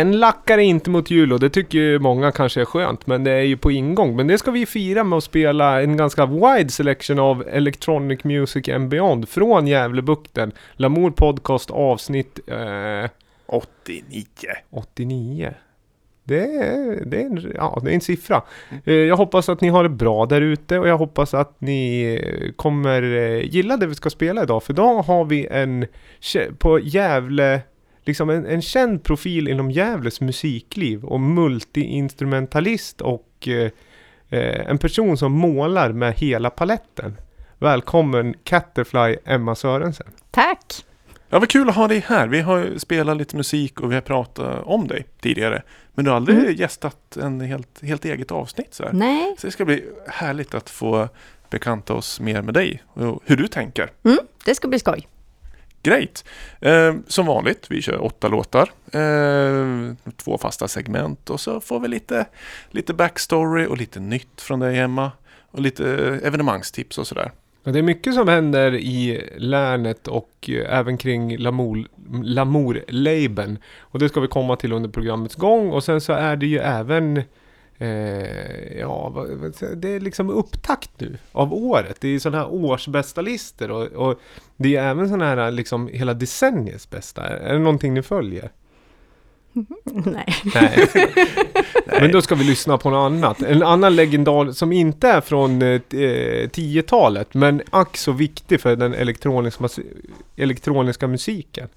[0.00, 3.30] en lackar inte mot jul och det tycker ju många kanske är skönt, men det
[3.30, 4.16] är ju på ingång.
[4.16, 8.68] Men det ska vi fira med att spela en ganska wide selection av Electronic Music
[8.68, 10.52] and Beyond från Gävlebukten.
[10.76, 13.10] Lamour Podcast avsnitt eh,
[13.46, 14.24] 89.
[14.70, 15.54] 89.
[16.24, 18.42] Det är, det, är en, ja, det är en siffra.
[18.84, 22.02] Eh, Jag hoppas att ni har det bra där ute och jag hoppas att ni
[22.22, 24.62] eh, kommer eh, gilla det vi ska spela idag.
[24.62, 25.86] För idag har vi en
[26.58, 27.60] på Gävle,
[28.04, 33.70] liksom en, en känd profil inom Gävles musikliv och multiinstrumentalist och eh,
[34.28, 37.16] eh, en person som målar med hela paletten.
[37.58, 40.06] Välkommen Catterfly Emma Sörensen.
[40.30, 40.84] Tack!
[41.32, 42.28] Ja, vad kul att ha dig här.
[42.28, 45.62] Vi har spelat lite musik och vi har pratat om dig tidigare.
[45.94, 46.54] Men du har aldrig Mm.
[46.54, 48.92] gästat en helt, helt eget avsnitt så här.
[48.92, 51.08] Nej, Så det ska bli härligt att få
[51.50, 53.90] bekanta oss mer med dig och hur du tänker.
[54.04, 55.08] mm, det ska bli skoj.
[55.82, 56.24] Great!
[56.60, 58.70] Eh, som vanligt, vi kör åtta låtar.
[58.92, 62.26] Eh, två fasta segment och så får vi lite,
[62.70, 65.12] lite backstory och lite nytt från dig Emma.
[65.50, 67.32] Och lite eh, evenemangstips och sådär.
[67.64, 71.88] Det är mycket som händer i länet och eh, även kring Lamour-
[72.24, 73.58] Lamour-labeln.
[73.78, 75.70] Och det ska vi komma till under programmets gång.
[75.70, 77.22] Och sen så är det ju även
[77.82, 79.26] Eh, ja,
[79.76, 81.96] det är liksom upptakt nu av året.
[82.00, 84.20] Det är sådana här årsbästa listor och, och
[84.56, 87.28] det är även sådana här liksom hela decenniets bästa.
[87.28, 88.50] Är det någonting ni följer?
[89.84, 90.26] Nej.
[90.54, 90.88] Nej.
[91.86, 93.42] Men då ska vi lyssna på något annat.
[93.42, 96.04] En annan legendar som inte är från eh, t-
[96.42, 99.68] eh, 10-talet, men ack så viktig för den elektroniska,
[100.36, 101.68] elektroniska musiken.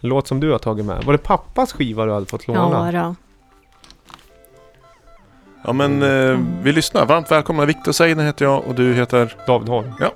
[0.00, 1.04] En låt som du har tagit med.
[1.04, 2.92] Var det pappas skiva du hade fått låna?
[2.94, 3.14] Ja, då.
[5.62, 7.06] Ja men eh, vi lyssnar.
[7.06, 7.64] Varmt välkomna.
[7.64, 9.34] Viktor Seiden heter jag och du heter?
[9.46, 9.92] David Holm.
[10.00, 10.12] Ja.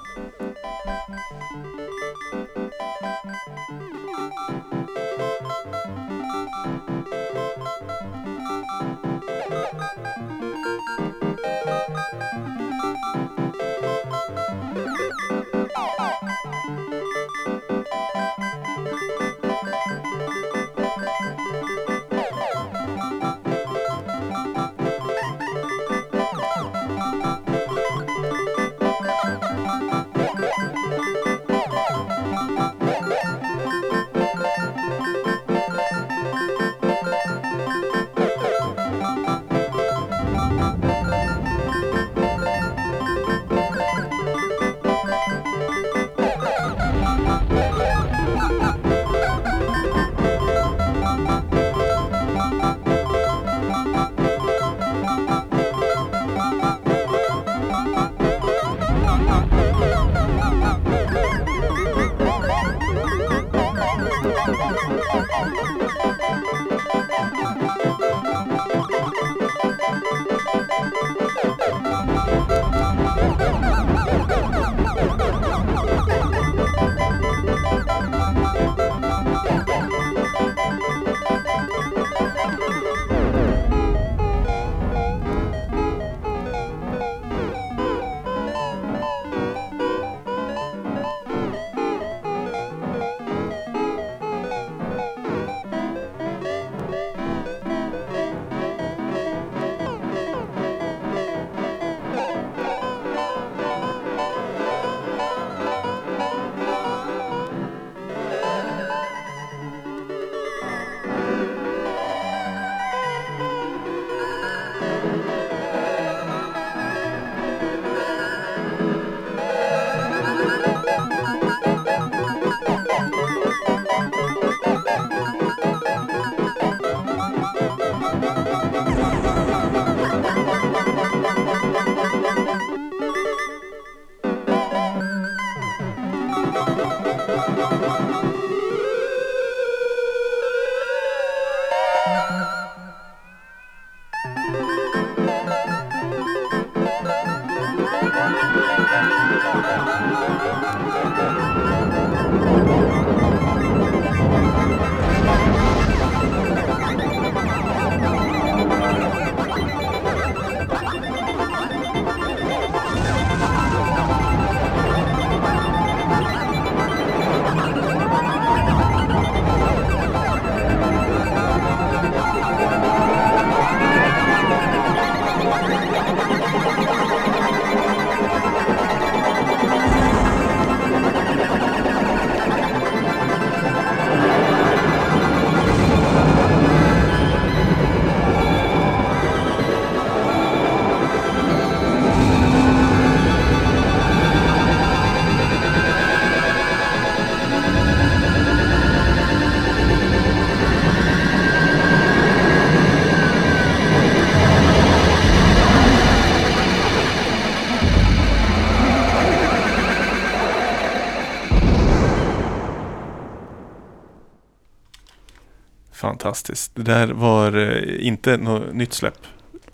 [216.34, 216.70] Fantastiskt.
[216.74, 219.18] Det där var eh, inte något nytt släpp.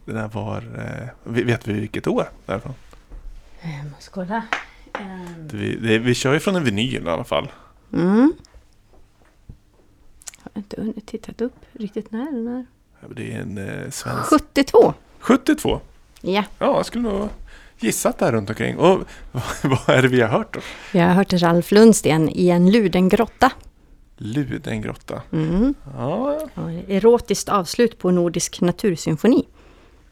[0.04, 0.56] Det där var...
[0.56, 2.74] Eh, vi- vet vi vilket år därifrån?
[3.62, 4.42] Jag måste kolla.
[5.38, 7.48] Det, vi, det, vi kör ju från en vinyl i alla fall.
[7.92, 8.32] Mm.
[10.42, 12.66] Har inte hunnit tittat upp riktigt när den är.
[13.14, 14.28] Det är en eh, svensk...
[14.30, 14.94] 72.
[15.18, 15.80] 72.
[16.20, 17.28] Ja, Ja, jag skulle nog
[17.78, 18.76] gissat där runt omkring.
[18.78, 19.00] Och
[19.62, 20.60] vad är det vi har hört då?
[20.98, 23.52] jag har hört Ralf Lundsten i en luden grotta.
[24.22, 25.22] Ludengrotta.
[25.32, 25.74] Mm.
[25.98, 29.46] Ja, Ja, erotiskt avslut på Nordisk natursymfoni.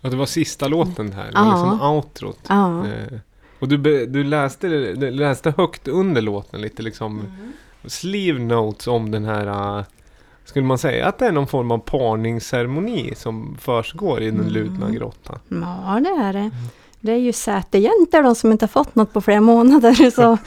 [0.00, 1.24] Ja, det var sista låten här.
[1.24, 1.44] Det Ja.
[1.44, 2.38] var liksom outrot.
[2.48, 2.86] Ja.
[2.86, 3.18] Eh,
[3.60, 7.52] och du, du läste, du läste högt under låten lite liksom Mm.
[7.86, 9.84] sleeve notes om den här uh,
[10.44, 14.52] Skulle man säga att det är någon form av parningsceremoni som försiggår i den Mm.
[14.52, 15.38] ludna grottan?
[15.48, 16.50] Ja, det är det.
[17.00, 20.10] Det är ju sätejäntor de som inte har fått något på flera månader.
[20.14, 20.38] Så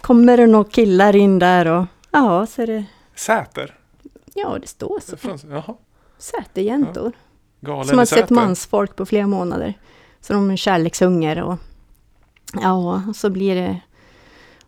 [0.00, 2.84] kommer det några killar in där och ja, så är det,
[3.14, 3.74] Säter.
[4.34, 5.16] ja det står så.
[5.16, 5.74] Från- Jaha.
[6.18, 7.12] Sätejäntor.
[7.60, 8.34] Galen Som har i sett Säter.
[8.34, 9.74] mansfolk på flera månader.
[10.20, 11.58] Så de är kärlekshunger och
[12.62, 13.80] ja, och så blir det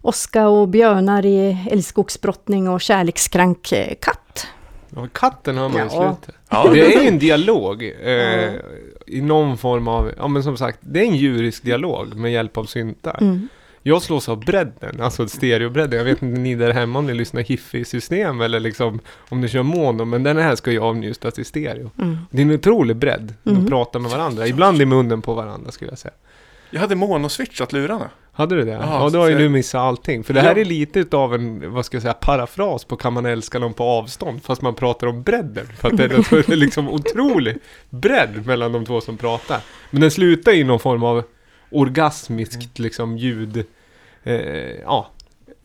[0.05, 4.47] Oskar och björnar i älgskogsbrottning och kärlekskrank eh, katt.
[4.97, 6.17] Ja, katten har man i Ja.
[6.19, 6.41] slutet.
[6.49, 8.53] Ja, Det är en dialog eh, Ja.
[9.07, 12.57] i någon form av, ja men som sagt, det är en djurisk dialog med hjälp
[12.57, 13.19] av syntar.
[13.21, 13.49] Mm.
[13.83, 15.99] Jag slås av bredden, alltså stereobredden.
[15.99, 19.63] Jag vet inte ni där hemma om ni lyssnar hifi-system eller liksom om ni kör
[19.63, 21.91] mono, men den här ska ju avnjutas i stereo.
[21.99, 22.19] Mm.
[22.31, 23.35] Det är en otrolig bredd.
[23.43, 23.67] De Mm.
[23.67, 26.15] pratar med varandra, ibland i munnen på varandra skulle jag säga.
[26.71, 28.11] Jag hade monoswitchat lurarna.
[28.35, 28.71] Hade du det?
[28.71, 30.25] Ja, Ja, då har ju du missat allting.
[30.25, 30.61] För det här Ja.
[30.61, 33.85] är lite utav en, vad ska jag säga, parafras på Kan man älska någon på
[33.85, 34.43] avstånd?
[34.45, 35.67] Fast man pratar om bredden.
[35.79, 36.09] För att det är,
[36.47, 37.59] det är liksom otrolig
[37.91, 39.61] bredd mellan de två som pratar.
[39.91, 41.23] Men den slutar i någon form av
[41.73, 43.65] orgasmiskt liksom ljud.
[44.23, 44.35] Eh,
[44.85, 45.11] ja,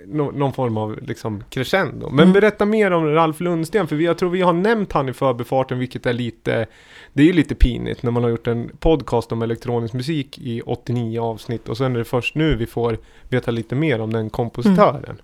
[0.06, 2.10] nå- någon form av liksom crescendo.
[2.10, 2.34] Men Mm.
[2.34, 5.80] berätta mer om Ralf Lundsten, för vi, jag tror vi har nämnt han i förbifarten,
[5.80, 6.66] vilket är lite,
[7.14, 10.62] det är ju lite pinigt när man har gjort en podcast om elektronisk musik i
[10.66, 12.98] 89 avsnitt och sen är det först nu vi får
[13.30, 15.22] veta lite mer om den kompositören.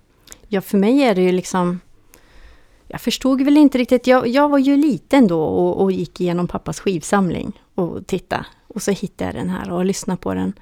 [0.48, 1.80] Ja, för mig är det ju liksom...
[2.88, 4.06] Jag förstod väl inte riktigt.
[4.06, 8.46] Jag, jag var ju liten då och, och gick igenom pappas skivsamling och tittade.
[8.68, 10.52] Och så hittade jag den här och lyssnade på den.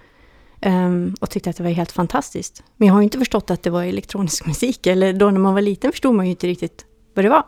[0.62, 2.62] Ehm, och tyckte att det var helt fantastiskt.
[2.76, 4.86] Men jag har ju inte förstått att det var elektronisk musik.
[4.86, 7.42] Eller då när man var liten förstod man ju inte riktigt vad det var.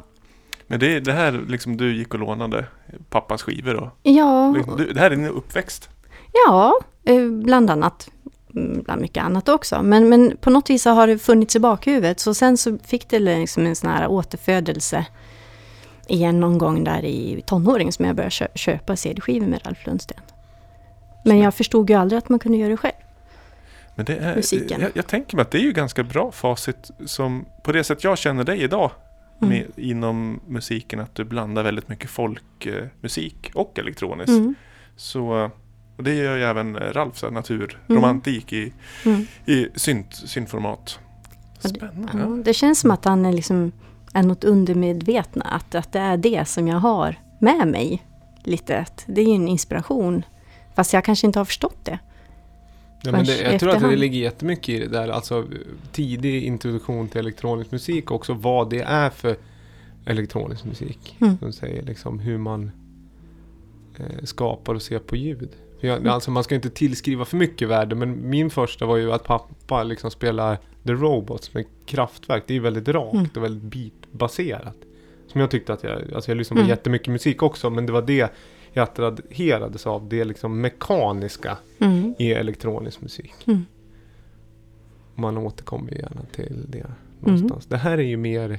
[0.66, 2.66] Men det det här liksom du gick och lånade
[3.10, 5.88] pappas skivor och Ja, liksom, Det här är din uppväxt.
[6.46, 6.74] ja
[7.04, 8.08] eh, bland annat.
[8.54, 9.82] Mm, Bland mycket annat också.
[9.82, 12.20] Men, men på något vis har det funnits i bakhuvudet.
[12.20, 15.06] Så sen så fick det liksom en sån här återfödelse
[16.08, 20.18] igen någon gång där i tonåring som jag började kö- köpa CD-skivor med Ralf Lundsten.
[21.24, 22.94] Men jag förstod ju aldrig att man kunde göra det själv.
[23.96, 24.80] Men det är, Musiken.
[24.80, 28.04] Jag, jag tänker mig att det är ju ganska bra facit som på det sätt
[28.04, 28.90] jag känner dig idag
[29.42, 29.48] Mm.
[29.54, 34.28] med, inom musiken att du blandar väldigt mycket folkmusik och elektroniskt.
[34.28, 34.54] Mm.
[34.96, 35.50] Så,
[35.96, 38.72] och det gör ju även Ralf, så här, naturromantik i,
[39.04, 39.26] Mm.
[39.46, 40.98] i synt, syntformat.
[41.62, 42.18] Ja, det- Spännande.
[42.38, 43.72] Ja, det känns som att han är, liksom,
[44.14, 45.44] är något undermedvetna.
[45.44, 48.02] Att, att det är det som jag har med mig.
[48.44, 48.86] Lite.
[49.06, 50.22] Det är en inspiration.
[50.74, 51.98] Fast jag kanske inte har förstått det.
[53.04, 55.46] Ja, men det, jag tror att det ligger jättemycket i det där, alltså
[55.92, 59.36] tidig introduktion till elektronisk musik och också vad det är för
[60.06, 61.16] elektronisk musik.
[61.20, 61.38] Mm.
[61.38, 62.70] Som säger liksom hur man
[63.98, 65.48] eh, skapar och ser på ljud.
[65.80, 66.10] Jag, Mm.
[66.12, 69.82] Alltså man ska inte tillskriva för mycket värde, men min första var ju att pappa
[69.82, 72.44] liksom spelar The Robots med kraftverk.
[72.46, 73.28] Det är ju väldigt rakt Mm.
[73.36, 74.76] och väldigt beatbaserat.
[75.32, 76.70] Som jag tyckte att jag, alltså jag lyssnade på Mm.
[76.70, 78.32] jättemycket musik också, men det var det
[78.74, 80.08] jag attraherades av.
[80.08, 82.14] Det liksom mekaniska Mm.
[82.18, 83.34] i elektronisk musik.
[83.46, 83.66] Mm.
[85.14, 86.86] Man återkommer gärna till det
[87.20, 87.66] någonstans.
[87.66, 88.58] Det här är ju mer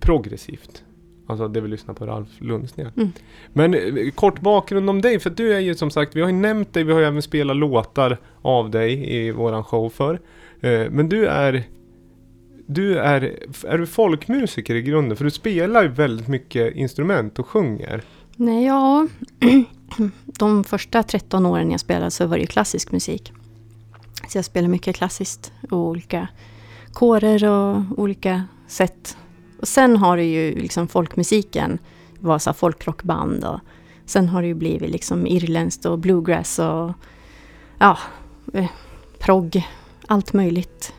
[0.00, 0.82] progressivt.
[1.28, 2.88] Alltså det vi lyssnar på Ralf Lundsten.
[2.96, 3.08] Mm.
[3.52, 6.34] Men eh, kort bakgrund om dig, för du är ju som sagt, vi har ju
[6.34, 10.20] nämnt dig, vi har ju även spelat låtar av dig i våran show för.
[10.60, 11.64] Eh, Men du är
[12.68, 15.16] du är, är du folkmusiker i grunden?
[15.16, 18.02] För du spelar ju väldigt mycket instrument och sjunger.
[18.36, 19.06] Nej, ja.
[20.26, 23.32] De första 13 åren jag spelade så var det ju klassisk musik.
[24.28, 26.28] Så jag spelade mycket klassiskt och olika
[26.92, 29.16] kårer och olika sätt.
[29.60, 31.78] Och sen har det ju liksom folkmusiken,
[32.18, 33.60] var så folkrockband och
[34.06, 36.92] sen har det ju blivit liksom irländskt och bluegrass och
[37.78, 37.98] ja,
[38.52, 38.70] eh,
[39.18, 39.68] progg,
[40.06, 40.94] allt möjligt.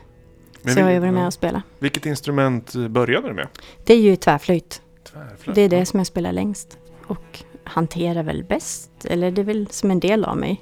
[0.62, 1.62] Men så jag har ju varit med och spelat.
[1.78, 3.48] Vilket instrument började du med?
[3.84, 4.82] Det är ju tvärflöjt.
[5.12, 5.54] Tvärflöjt.
[5.54, 6.78] Det är det som jag spelar längst.
[7.08, 8.90] Och hanterar väl bäst.
[9.04, 10.60] Eller det är väl som en del av mig.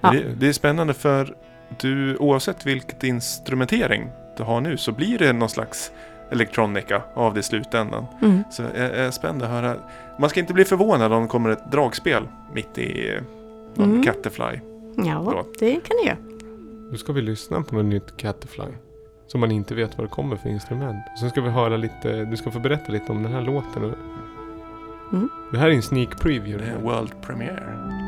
[0.00, 0.10] Ja.
[0.10, 1.36] Det, det är spännande för
[1.80, 5.92] du, oavsett vilket instrumentering du har nu så blir det någon slags
[6.30, 8.06] elektronika av det i slutändan.
[8.22, 8.44] Mm.
[8.50, 9.76] Så jag är spänd att höra.
[10.18, 13.18] Man ska inte bli förvånad om det kommer ett dragspel mitt i
[13.74, 14.02] någon Mm.
[14.02, 14.60] Catterfly.
[14.96, 15.44] Ja, Bra.
[15.58, 16.18] det kan det göra.
[16.90, 18.64] Nu ska vi lyssna på något nytt Catterfly.
[19.26, 21.04] Som man inte vet vad det kommer för instrument.
[21.12, 23.94] Och sen ska vi höra lite, du ska få berätta lite om den här låten.
[25.14, 25.28] Mm.
[25.50, 26.66] Det här är en sneak preview.
[26.66, 28.03] Det är World Premiere.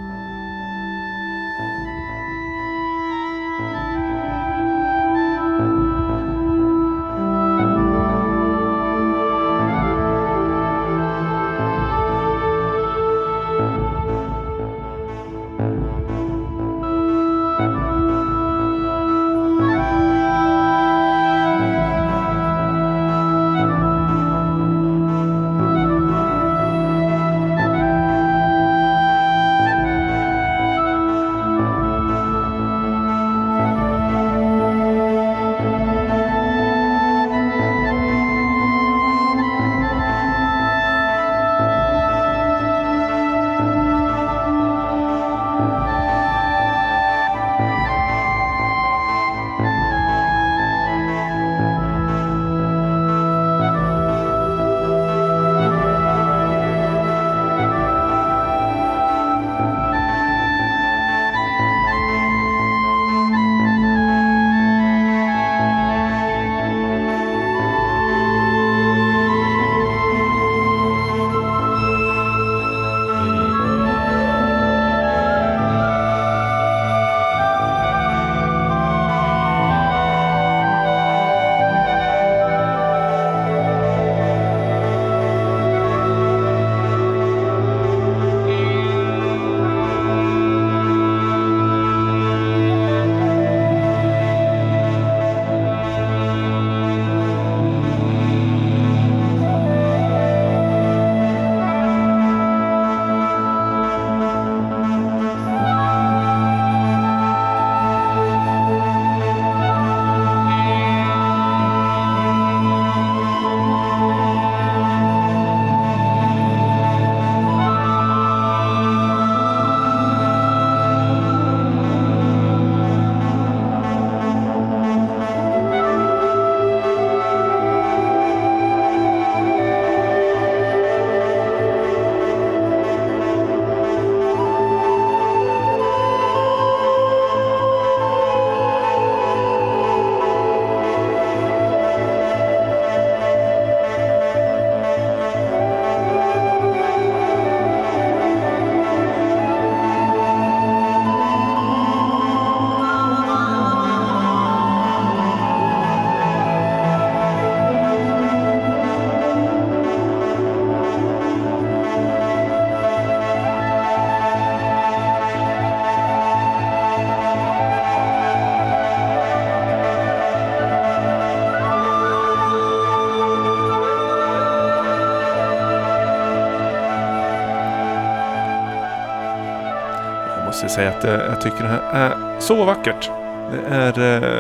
[180.77, 183.11] Säga att eh, jag tycker det här är så vackert.
[183.53, 183.99] Det är,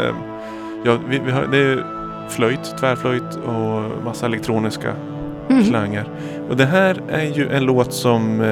[0.09, 0.15] eh,
[0.85, 1.85] ja, vi, vi har, det är
[2.29, 4.89] flöjt, tvärflöjt och massa elektroniska
[5.51, 5.65] Mm.
[5.65, 6.05] klanger.
[6.51, 8.47] Och det här är ju en låt som eh,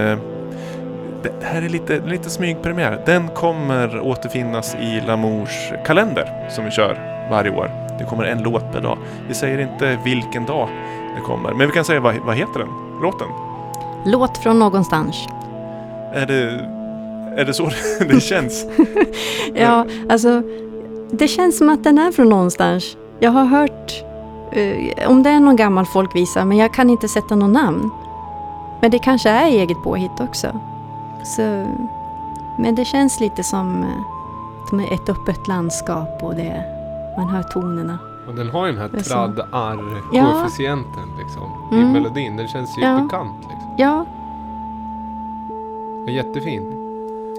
[1.22, 3.02] det det här är lite, lite smygpremiär.
[3.06, 6.98] Den kommer återfinnas i Lamours kalender som vi kör
[7.30, 7.70] varje år.
[7.98, 8.98] Det kommer en låt per dag.
[9.28, 10.68] Vi säger inte vilken dag
[11.16, 11.52] det kommer.
[11.54, 12.68] Men vi kan säga vad, vad heter den?
[13.02, 13.28] Låten?
[14.04, 15.26] Låt från någonstans.
[16.12, 16.60] Är det,
[17.36, 17.70] är det så
[18.08, 18.66] det känns?
[19.54, 20.42] Ja, alltså
[21.10, 22.96] det känns som att den är från någonstans.
[23.20, 24.04] Jag har hört
[24.52, 27.90] eh, om det är någon gammal folkvisa men jag kan inte sätta någon namn.
[28.80, 30.60] Men det kanske är eget påhitt också.
[31.24, 31.42] Så,
[32.58, 33.84] men det känns lite som,
[34.68, 36.64] som ett öppet landskap och det,
[37.16, 37.98] man hör tonerna.
[38.28, 39.10] Och den har ju den här så.
[39.14, 41.42] tradd-arr-koefficienten liksom.
[41.72, 41.92] I Mm.
[41.92, 42.36] melodin.
[42.36, 43.00] Den känns ju Ja.
[43.00, 43.74] bekant liksom.
[43.76, 44.06] Ja,
[46.08, 46.83] jättefin.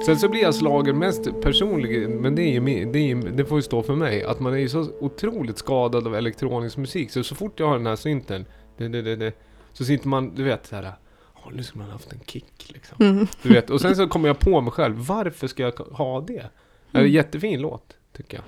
[0.03, 3.57] Sen så blir jag slagen mest personligen, men det, är ju, det, är det får
[3.57, 7.11] ju stå för mig, att man är ju så otroligt skadad av elektronisk musik.
[7.11, 8.45] Så så fort jag har den här synten,
[8.77, 9.33] det, det, det,
[9.73, 12.97] så sitter man, du vet åh nu skulle man haft en kick liksom.
[12.99, 13.27] mm.
[13.41, 16.33] Du vet, och sen så kommer jag på mig själv, varför ska jag ha det?
[16.33, 16.49] Det är
[16.91, 17.11] en Mm.
[17.11, 18.45] jättefin låt, tycker jag.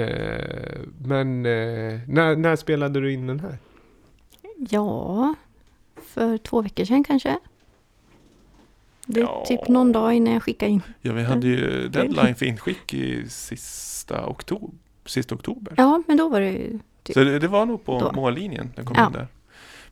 [0.00, 3.58] Eh, men eh, när, när spelade du in den här?
[4.70, 5.34] ja,
[6.06, 7.38] för två veckor sedan kanske.
[9.10, 9.44] Det är Ja.
[9.48, 10.82] typ någon dag innan jag skickade in.
[11.00, 14.78] Ja, vi hade ju deadline för inskick i sista oktober.
[15.06, 15.74] Sista oktober.
[15.76, 17.14] Ja, men då var det ju typ.
[17.14, 18.12] Så det, det var nog på Då.
[18.12, 19.06] mållinjen den kom Ja.
[19.06, 19.26] in där.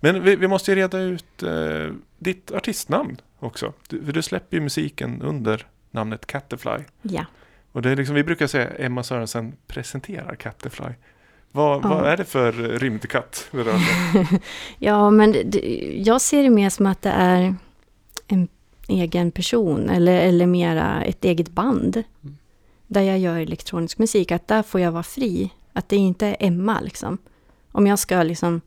[0.00, 3.72] Men vi, vi måste ju reda ut eh, ditt artistnamn också.
[3.88, 6.84] Du, för du släpper ju musiken under namnet Catterfly.
[7.02, 7.24] Ja.
[7.72, 10.92] Och det är liksom, vi brukar säga Emma Sörensen presenterar Catterfly.
[11.52, 11.88] Vad, Ja.
[11.88, 14.38] vad är det för rymdkatt det rör sig om?
[14.78, 15.58] Ja, men det,
[16.04, 17.54] jag ser det mer som att det är
[18.26, 18.48] en
[18.88, 22.02] egen person eller, eller mera ett eget band.
[22.86, 25.50] Där jag gör elektronisk musik, att där får jag vara fri.
[25.72, 27.18] Att det inte är Emma liksom.
[27.72, 28.60] Om jag ska liksom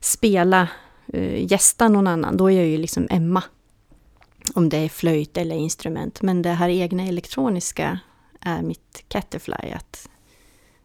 [0.00, 0.68] spela,
[1.14, 3.42] uh, gästa någon annan, då är jag ju liksom Emma.
[4.54, 6.22] Om det är flöjt eller instrument.
[6.22, 7.98] Men det här egna elektroniska
[8.40, 9.70] är mitt Catterfly.
[9.74, 10.08] Att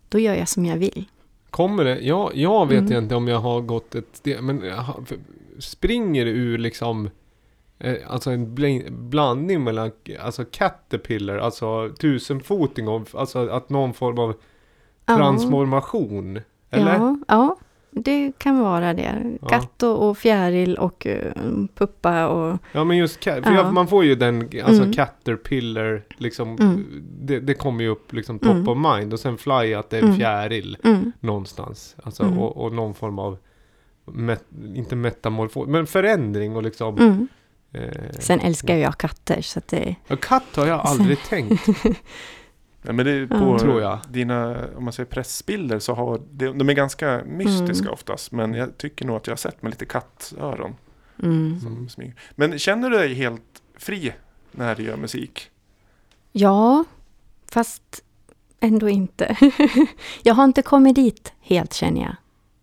[0.09, 1.05] då gör jag som jag vill.
[1.49, 1.99] Kommer det?
[1.99, 3.03] Ja, jag vet Mm.
[3.03, 4.85] inte om jag har gått ett steg, men jag
[5.59, 7.09] springer ur liksom
[8.07, 14.33] Alltså en bl- blandning mellan alltså caterpillar, alltså tusenfoting och alltså att någon form av
[15.05, 15.17] Ja.
[15.17, 16.39] transformation.
[16.69, 16.93] Eller?
[16.93, 17.57] Ja, ja,
[17.91, 19.37] det kan vara det.
[19.41, 19.47] Ja.
[19.47, 22.57] Katt och, och fjäril och uh, puppa och...
[22.71, 23.71] Ja men just cat, för Ja.
[23.71, 24.93] man får ju den, alltså Mm.
[24.93, 26.85] caterpillar, liksom, Mm.
[27.21, 28.67] det, det kommer ju upp liksom top Mm.
[28.69, 30.17] of mind och sen fly att det är en Mm.
[30.19, 31.95] fjäril Mm, någonstans.
[32.03, 32.39] Alltså Mm.
[32.39, 33.37] och, och någon form av,
[34.05, 34.43] met,
[34.75, 37.27] inte metamorfos, men förändring och liksom.
[37.73, 39.95] Eh, Sen älskar jag katter så att det...
[40.07, 41.67] ja, katt har jag aldrig tänkt,
[42.85, 43.39] Ja, men det är Ja.
[43.39, 43.99] på tror jag.
[44.09, 47.93] dina, om man säger pressbilder så har de, de är ganska mystiska Mm.
[47.93, 48.31] oftast.
[48.31, 50.75] Men jag tycker nog att jag har sett med lite kattöron.
[51.23, 51.59] Mm.
[51.61, 52.15] Som smyger.
[52.31, 54.13] Men känner du dig helt fri
[54.51, 55.49] när du gör musik?
[56.31, 56.83] Ja,
[57.51, 58.03] fast
[58.59, 59.37] ändå inte.
[60.23, 62.15] jag har inte kommit dit helt känner jag.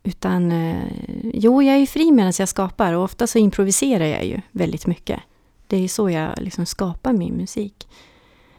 [0.02, 0.92] Utan, eh,
[1.34, 5.20] jo, jag är fri medan jag skapar och ofta så improviserar jag ju väldigt mycket.
[5.66, 7.88] Det är så jag liksom skapar min musik.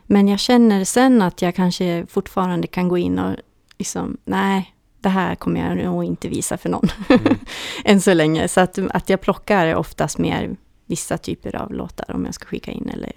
[0.03, 3.35] Men jag känner sen att jag kanske fortfarande kan gå in och
[3.77, 6.87] liksom, nej, det här kommer jag nog inte visa för någon.
[7.09, 7.37] Mm.
[7.85, 8.47] Än så länge.
[8.47, 12.71] Så att, att jag plockar oftast mer vissa typer av låtar om jag ska skicka
[12.71, 13.11] in eller,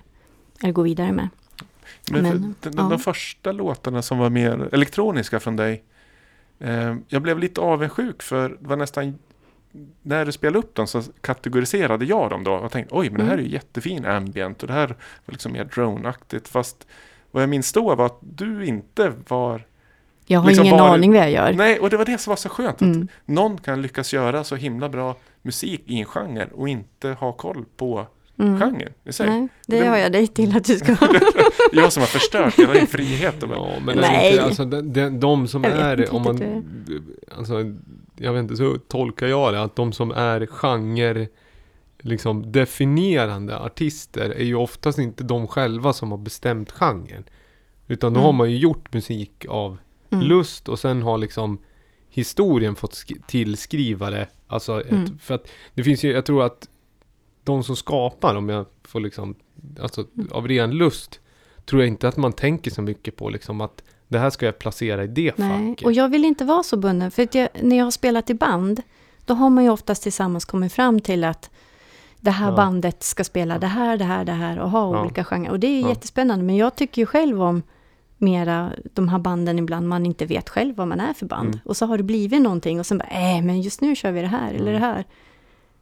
[0.61, 1.29] eller gå vidare med.
[2.11, 2.83] Men, Men, de, ja.
[2.83, 5.85] de första låtarna som var mer elektroniska från dig.
[6.59, 9.19] Eh, jag blev lite avundsjuk för det var nästan
[10.03, 13.25] när du spelade upp dem så kategoriserade jag dem då och tänkte oj men det
[13.25, 13.47] här är Mm.
[13.47, 14.87] ju jättefin ambient och det här
[15.25, 16.49] var liksom mer drone-aktigt.
[16.49, 16.87] Fast
[17.31, 19.67] vad jag minns då var att du inte var
[20.27, 21.53] Jag har Liksom ingen bara- aning vad jag gör.
[21.53, 22.75] Nej, och det var det som var så skönt.
[22.75, 23.09] Att Mm.
[23.25, 27.65] någon kan lyckas göra så himla bra musik i en genre och inte ha koll
[27.77, 28.07] på
[28.39, 28.59] Mm.
[28.61, 29.27] genren i sig.
[29.29, 30.97] Nej, det Det- har jag dig till att du ska
[31.73, 33.41] Jag som har förstört hela din frihet.
[33.41, 34.31] Bara, Ja, men Nej.
[34.33, 36.65] Inte, alltså, de, de, de som är, inte om man,
[37.39, 37.55] alltså,
[38.19, 41.29] jag vet inte, så tolkar jag det, att de som är genre,
[42.01, 47.25] liksom definierande artister är ju oftast inte de själva som har bestämt genren.
[47.89, 48.25] Utan då Mm.
[48.27, 49.79] har man ju gjort musik av
[50.11, 50.27] Mm.
[50.27, 51.59] lust och sen har liksom
[52.11, 54.29] historien fått sk- tillskriva det.
[54.47, 55.19] Alltså, ett, Mm.
[55.19, 56.69] för att det finns ju, jag tror att
[57.45, 59.35] de som skapar, om jag får liksom,
[59.81, 61.21] alltså av ren lust,
[61.65, 64.59] tror jag inte att man tänker så mycket på liksom att det här ska jag
[64.59, 65.87] placera i det Nej, facket.
[65.87, 67.11] och jag vill inte vara så bunden.
[67.11, 68.83] För jag, när jag har spelat i band,
[69.25, 71.51] då har man ju oftast tillsammans kommit fram till att
[72.21, 72.57] det här Ja.
[72.57, 75.01] bandet ska spela det här, det här, det här och ha Ja.
[75.03, 75.51] olika genrer.
[75.51, 75.89] Och det är Ja.
[75.89, 76.45] jättespännande.
[76.45, 77.63] Men jag tycker ju själv om
[78.19, 81.49] mera de här banden ibland man inte vet själv vad man är för band.
[81.49, 81.61] Mm.
[81.65, 84.21] Och så har det blivit någonting och sen bara, äh, men just nu kör vi
[84.21, 84.73] det här eller Mm.
[84.81, 85.05] det här.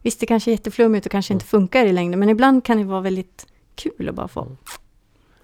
[0.02, 2.84] Visst, det kanske är jätteflummigt och kanske inte funkar i längden, men ibland kan det
[2.84, 4.46] vara väldigt kul att bara få.
[4.50, 4.56] Ja,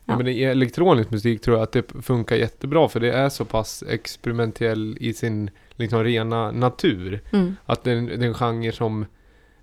[0.05, 0.17] Ja.
[0.17, 3.85] men i elektronisk musik tror jag att det funkar jättebra för det är så pass
[3.89, 7.21] experimentell i sin liksom rena natur.
[7.33, 7.57] Mm.
[7.67, 9.07] Att det är en, det är en genre som,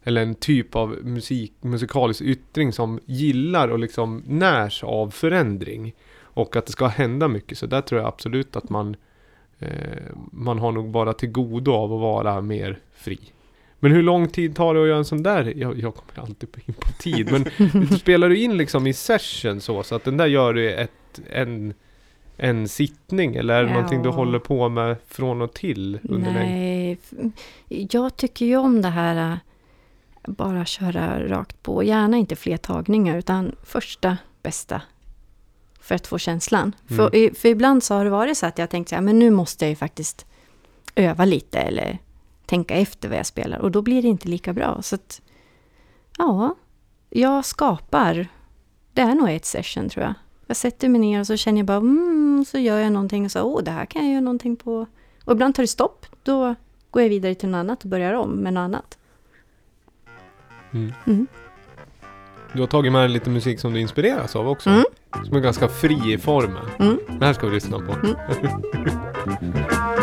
[0.03, 5.93] eller en typ av musik, musikalisk yttring som gillar och liksom närs av förändring.
[6.19, 7.57] Och att det ska hända mycket.
[7.57, 8.95] Så där tror jag absolut att man,
[9.59, 9.69] eh,
[10.31, 13.19] man har nog bara till godo av att vara mer fri.
[13.85, 15.53] Men hur lång tid tar det att göra en sån där?
[15.57, 17.31] Jag, jag kommer alltid in på tid.
[17.31, 17.45] Men
[17.99, 19.83] spelar du in liksom i session så?
[19.83, 21.73] Så att den där gör du ett, en,
[22.37, 23.35] en sittning?
[23.35, 23.73] Eller är det Ja.
[23.73, 25.99] någonting du håller på med från och till?
[26.03, 26.31] Under?
[26.33, 26.97] Nej,
[27.67, 29.37] jag tycker ju om det här äh,
[30.31, 31.83] bara köra rakt på.
[31.83, 34.81] Gärna inte fler tagningar utan första bästa.
[35.79, 36.75] För att få känslan.
[36.89, 36.97] Mm.
[36.97, 39.31] För, för ibland så har det varit så att jag tänkt så här, men nu
[39.31, 40.25] måste jag ju faktiskt
[40.95, 41.97] öva lite eller
[42.45, 43.59] tänka efter vad jag spelar.
[43.59, 44.81] Och då blir det inte lika bra.
[44.81, 45.21] Så att,
[46.17, 46.55] ja,
[47.09, 48.27] jag skapar.
[48.93, 50.13] Det är nog ett session tror jag.
[50.47, 53.31] Jag sätter mig ner och så känner jag bara, mm, så gör jag någonting och
[53.31, 54.85] så, åh, det här kan jag göra någonting på.
[55.25, 56.05] Och ibland tar det stopp.
[56.23, 56.55] Då
[56.91, 58.97] går jag vidare till något annat och börjar om med något annat.
[60.71, 60.93] Mm.
[61.07, 61.27] Mm.
[62.53, 64.69] Du har tagit med dig lite musik som du inspireras av också.
[64.69, 64.83] Mm.
[65.25, 66.65] Som är ganska fri i formen.
[66.79, 66.99] Mm.
[67.19, 67.95] Det här ska vi lyssna på.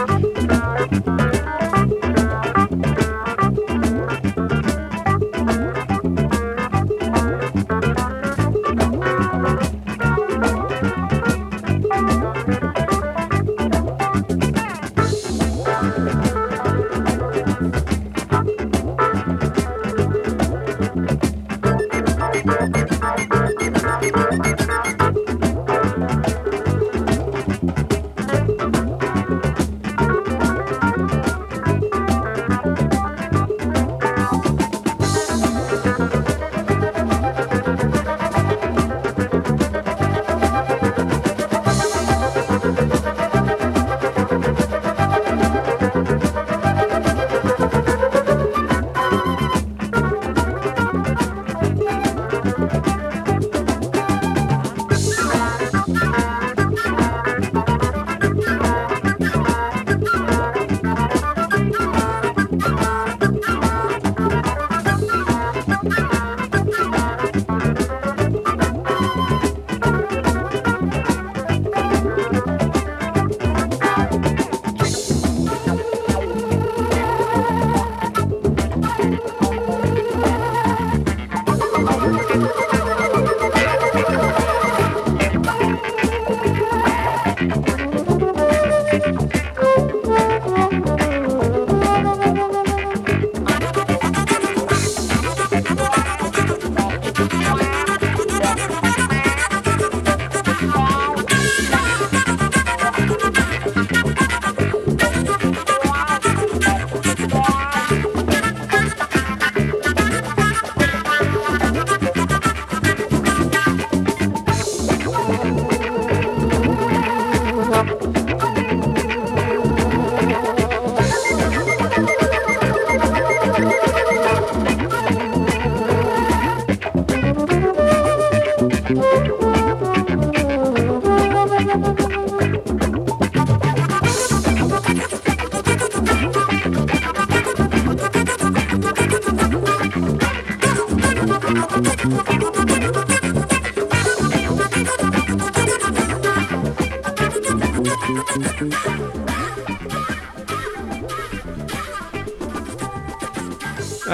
[128.94, 129.41] Thank you.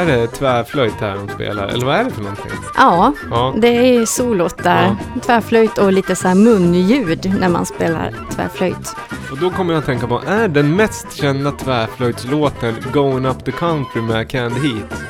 [0.08, 1.68] Det tvärflöjt här de spelar?
[1.68, 2.50] Eller vad är det för någonting?
[2.76, 3.54] Ja, Ja.
[3.56, 4.96] det är solot där.
[5.22, 8.96] Tvärflöjt och lite så här munljud när man spelar tvärflöjt.
[9.32, 13.52] Och då kommer jag att tänka på, är den mest kända tvärflöjtslåten Going Up The
[13.52, 15.02] Country med Candy Heat?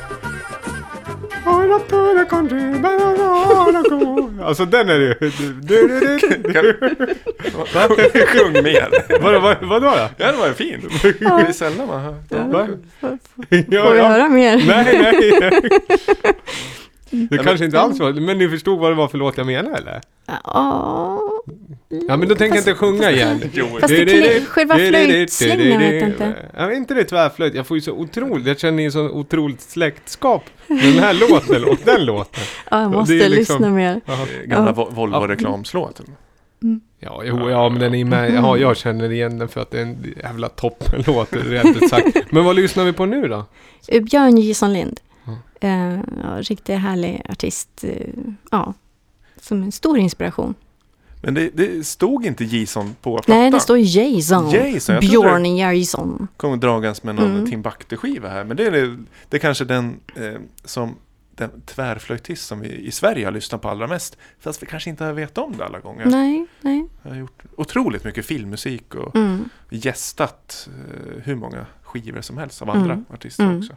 [1.45, 2.68] Going up to the country,
[4.43, 5.15] Alltså den är ju...
[5.19, 5.31] Du,
[5.87, 6.73] du, du, du.
[7.73, 7.87] Va?
[8.27, 9.19] Sjung mer.
[9.21, 10.09] Vadå, vad, vadå då?
[10.17, 10.83] Ja, det var ju fint.
[11.01, 12.43] Det är sällan man hör.
[12.43, 12.67] Va?
[12.99, 13.09] Ja,
[13.83, 14.07] Får vi ja.
[14.07, 14.63] höra mer?
[14.67, 15.51] Nej, nej.
[17.29, 19.77] Det kanske inte alls var, men ni förstod vad det var för låt jag menade
[19.77, 20.01] eller?
[20.43, 21.21] Ja.
[22.07, 23.39] Ja men då tänker jag inte sjunga igen.
[23.81, 26.35] Fast det själva flöjtslängan vet jag inte.
[26.67, 29.61] Vet inte det är tvärflöjt, jag får ju så otroligt, jag känner ju så otroligt
[29.61, 32.43] släktskap med den här låten och den låten.
[32.71, 34.01] Ja, jag måste liksom- lyssna mer.
[34.45, 34.83] Gamla Ja.
[34.83, 36.01] Vo- Volvo-reklamslåt.
[36.99, 39.77] Ja, jo, ja men den är med, ja, jag känner igen den för att det
[39.77, 42.17] är en jävla toppenlåt rent ut sagt.
[42.31, 43.45] Men vad lyssnar vi på nu då?
[43.87, 44.99] Eh, Björn Gison Lind.
[45.25, 45.31] Ja.
[45.67, 47.83] Eh, ja, riktigt härlig artist.
[47.83, 48.07] eh,
[48.51, 48.73] ja,
[49.41, 50.53] som en stor inspiration.
[51.21, 53.35] Men det, det stod inte Jason på plattan.
[53.41, 54.49] Nej, det står Jason.
[54.51, 56.27] Jason, Björn Jason.
[56.37, 57.45] Kommer dragandes med någon Mm.
[57.49, 58.43] Timbuktu-skiva här.
[58.43, 58.97] Men det är,
[59.29, 60.33] det är kanske den eh,
[60.65, 60.95] som
[61.35, 64.17] den tvärflöjtist som vi i Sverige har lyssnat på allra mest.
[64.39, 66.05] Fast vi kanske inte har vetat om det alla gånger.
[66.05, 66.87] Nej, nej.
[67.03, 69.49] Jag har gjort otroligt mycket filmmusik och Mm.
[69.69, 73.05] gästat eh, hur många skivor som helst av andra Mm.
[73.13, 73.57] artister Mm.
[73.59, 73.73] också.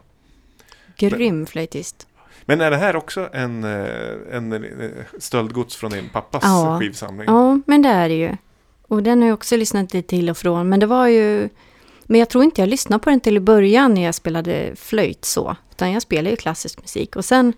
[0.97, 2.07] Grym flöjtist.
[2.45, 6.77] Men är det här också en, eh, en, eh, stöldgods från din pappas Ja.
[6.79, 7.25] skivsamling?
[7.27, 8.37] Ja, men det är det ju.
[8.87, 10.69] Och den har jag också lyssnat lite till och från.
[10.69, 11.49] Men det var ju...
[12.03, 15.25] Men jag tror inte jag lyssnade på den till i början när jag spelade flöjt
[15.25, 15.55] så.
[15.71, 17.15] Utan jag spelade ju klassisk musik.
[17.15, 17.53] Och sen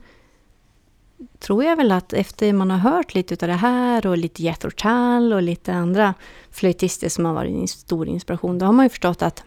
[1.40, 4.72] tror jag väl att efter man har hört lite av det här och lite Jethro
[4.72, 6.14] Tull och lite andra
[6.52, 8.60] flöjtister som har varit en stor inspiration.
[8.60, 9.44] Då har man ju förstått att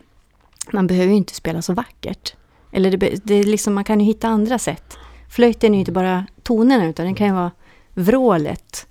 [0.73, 2.35] man behöver ju inte spela så vackert.
[2.73, 4.97] Eller det, det liksom, man kan ju hitta andra sätt.
[5.29, 7.51] Flöjten är ju inte bara tonerna utan den kan ju vara
[7.95, 8.87] vrålet.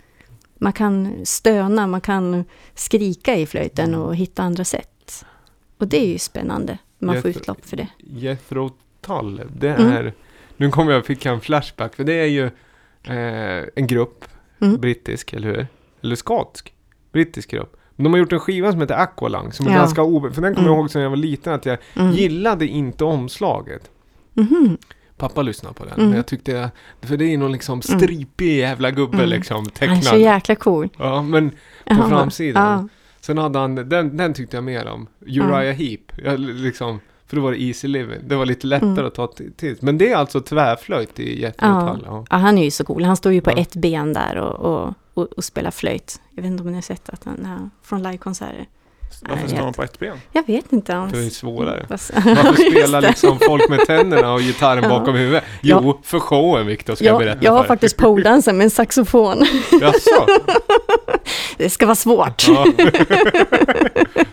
[0.58, 2.44] Man kan stöna, man kan
[2.76, 5.26] skrika i flöjten och hitta andra sätt.
[5.78, 6.78] Och det är ju spännande.
[7.00, 7.88] Man får Jätte- utlopp för det.
[7.98, 8.72] Jethro
[9.02, 9.92] Tull, det Mm.
[9.92, 10.14] är...
[10.58, 12.46] Nu kommer jag, fick jag en flashback, för det är ju
[13.04, 14.26] eh, en grupp,
[14.62, 14.82] Mm.
[14.82, 15.68] brittisk, eller hur?
[16.04, 16.74] Eller skotsk?
[17.12, 17.78] Brittisk grupp.
[17.96, 19.78] Men de har gjort en skiva som heter Aqualung, som är Ja.
[19.78, 20.30] ganska o...
[20.34, 20.80] För den kommer jag Mm.
[20.80, 22.12] ihåg sen jag var liten, att jag Mm.
[22.12, 23.92] gillade inte omslaget.
[24.34, 24.78] Mhm.
[25.18, 26.08] Pappa lyssnade på den, Mm.
[26.10, 26.72] men jag tyckte...
[27.02, 29.30] För det är någon liksom stripig jävla gubbe Mm.
[29.30, 30.04] liksom, Han är tecknad.
[30.04, 30.90] så jäkla cool.
[30.98, 31.52] Ja, men
[31.86, 32.10] Jaha.
[32.10, 32.82] framsidan.
[32.82, 32.88] Ja.
[33.20, 35.08] sen hade han, den, den tyckte jag mer om.
[35.22, 36.12] Uriah Heep.
[36.26, 38.20] Jag, liksom, för då var det easy living.
[38.28, 39.06] Det var lite lättare Mm.
[39.06, 39.28] att ta
[39.58, 39.78] till.
[39.80, 41.52] Men det är alltså tvärflöjt i Ja.
[41.94, 42.04] Tull.
[42.06, 42.26] Ja.
[42.30, 43.04] ja, han är ju så cool.
[43.04, 43.56] Han står ju på Ja.
[43.58, 46.22] ett ben där och, och, och, och spelar flöjt.
[46.36, 48.66] Jag vet inte om ni har sett att han är från livekonserter.
[49.30, 50.18] Varför står jag han på ett ben?
[50.32, 51.12] Jag vet inte alls.
[51.14, 51.86] Det är svårare.
[51.90, 54.90] Varför spelar liksom folk med tänderna och gitarren Ja.
[55.00, 55.44] bakom huvudet?
[55.62, 58.72] Jo, för showen Viktor ska jag Jag, berätta jag har för faktiskt poledansen med en
[58.72, 59.46] saxofon.
[59.82, 60.26] Jaså?
[61.58, 62.48] Det ska vara svårt.
[62.48, 62.66] Ja.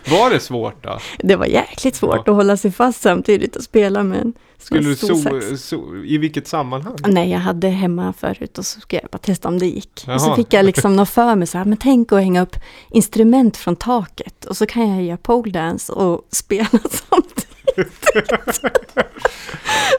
[0.09, 0.99] Var det svårt då?
[1.19, 2.31] Det var jäkligt svårt Ja.
[2.31, 6.47] att hålla sig fast samtidigt och spela med en Skulle du so, so, I vilket
[6.47, 6.95] sammanhang?
[7.07, 10.05] Nej, jag hade hemma förut och så skulle jag bara testa om det gick.
[10.07, 10.35] Och så Jaha.
[10.35, 12.55] fick jag liksom nå för mig så här, men tänk att hänga upp
[12.91, 16.67] instrument från taket och så kan jag göra poledance och spela
[17.09, 17.45] samtidigt.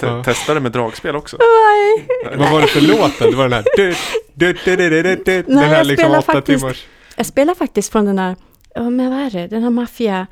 [0.01, 0.25] Ja.
[0.25, 1.37] Testade med dragspel också.
[1.41, 2.07] Nej.
[2.39, 3.31] Vad var det för låt då?
[3.31, 3.65] Det var den här...
[3.77, 3.95] Du,
[4.35, 6.87] du, du, du, du, du, du, den här jag liksom åtta faktiskt- timmars...
[7.17, 8.37] Jag spelar faktiskt från den här,
[8.75, 10.27] ja men vad är det, den här maffia...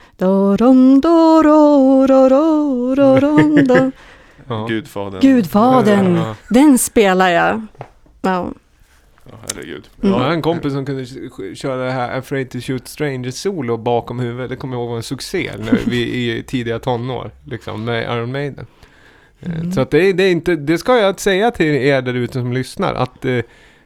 [4.49, 4.67] Ja.
[4.67, 5.21] Gudfadern.
[5.21, 6.35] Gudfadern, Ja.
[6.51, 7.67] den spelar jag.
[8.23, 8.49] Ja.
[9.31, 9.89] Ja, herregud.
[10.01, 10.21] Jag Mm.
[10.23, 11.07] har en kompis som kunde
[11.57, 14.51] köra det här Afraid to shoot strangers solo bakom huvudet.
[14.51, 17.31] Det kommer jag ihåg var en succé när vi i tidiga tonår.
[17.45, 18.67] Liksom med Iron Maiden.
[19.41, 19.73] Eh, Mm.
[19.73, 22.33] Så att det, är, det är inte, det ska jag säga till er där ute
[22.33, 22.95] som lyssnar.
[22.95, 23.39] Att eh,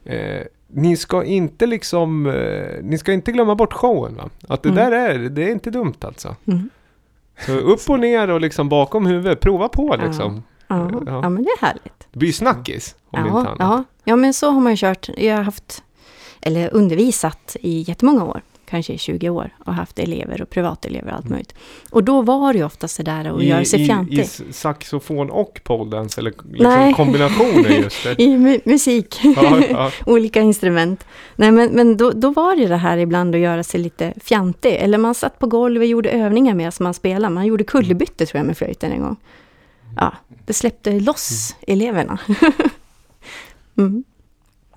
[0.04, 0.42] eh,
[0.72, 4.30] ni ska inte liksom, eh, ni ska inte glömma bort showen va.
[4.48, 4.90] Att det Mm.
[4.90, 6.36] där är, det är inte dumt alltså.
[6.46, 6.70] Mm.
[7.46, 10.42] Så upp och ner och liksom bakom huvudet, prova på liksom.
[10.68, 10.90] Ja.
[10.90, 11.00] Ja.
[11.06, 12.06] ja, men det är härligt.
[12.12, 13.56] Det blir snackis om inte Ja, annat.
[13.58, 13.84] ja.
[14.04, 15.08] ja, men så har man ju kört.
[15.16, 15.82] Jag har haft,
[16.40, 21.16] eller undervisat i jättemånga år, kanske i 20 år, och haft elever och privatelever och
[21.16, 21.54] allt möjligt.
[21.90, 24.18] Och då var det ju ofta sådär att göra sig I, fjantig.
[24.18, 28.22] I saxofon och poledance eller liksom kombinationer just det.
[28.22, 29.90] I mu- musik, Ja, ja.
[30.06, 31.04] olika instrument.
[31.36, 34.74] Nej, men, men då, då var det det här ibland att göra sig lite fjantig.
[34.74, 37.34] Eller man satt på golvet och gjorde övningar med som man spelade.
[37.34, 39.16] Man gjorde kullerbyttor tror jag med flöjten en gång.
[39.96, 40.12] Ja,
[40.46, 42.18] det släppte loss eleverna.
[43.78, 44.04] mm.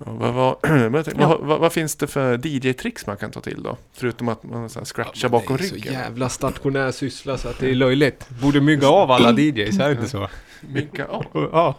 [0.06, 1.28] Ja, vad, vad, Ja.
[1.28, 3.76] vad, vad, vad finns det för DJ-tricks man kan ta till då?
[3.92, 5.92] Förutom att man så här scratchar bakom det är så ryggen.
[5.92, 8.28] jävla stationär syssla så att det är löjligt.
[8.42, 10.28] Borde mygga av alla DJs, är det inte så?
[10.60, 11.24] Minka av.
[11.52, 11.74] Ja.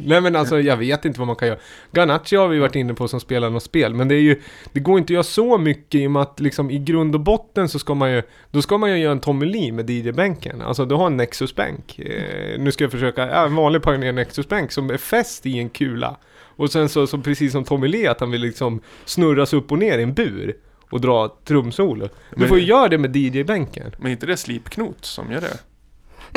[0.00, 1.58] Nej men alltså jag vet inte vad man kan göra.
[1.92, 3.94] Ganache har vi varit inne på som spelar något spel.
[3.94, 4.40] Men det är ju,
[4.72, 7.20] det går inte att göra så mycket i och med att liksom i grund och
[7.20, 10.62] botten så ska man ju, då ska man ju göra en Tommy Lee med DJ-bänken.
[10.62, 11.98] Alltså du har en Nexus-bänk.
[11.98, 15.68] Eh, nu ska jag försöka, ja, en vanlig Pioneer Nexus-bänk som är fäst i en
[15.68, 16.16] kula.
[16.58, 19.78] Och sen så, så precis som Tommy Lee att han vill liksom snurras upp och
[19.78, 20.56] ner i en bur.
[20.90, 22.04] Och dra trumsolo.
[22.06, 23.90] Du Men- får ju göra det med DJ-bänken.
[23.98, 25.58] Men inte det slipknot som gör det?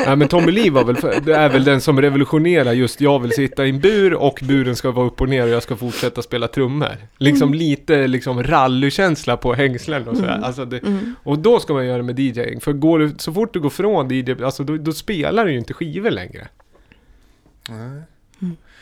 [0.06, 3.18] Nej men Tommy Lee var väl, för, det är väl den som revolutionerar just jag
[3.20, 5.76] vill sitta i en bur och buren ska vara upp och ner och jag ska
[5.76, 6.96] fortsätta spela trummor.
[7.18, 10.40] Liksom lite liksom rallykänsla på hängslen och sådär.
[10.42, 11.14] Alltså det, Mm.
[11.22, 12.60] och då ska man göra det med DJing.
[12.60, 15.58] För går du, så fort du går från DJ, alltså då, då spelar du ju
[15.58, 16.48] inte skivor längre.
[17.70, 18.02] Nej.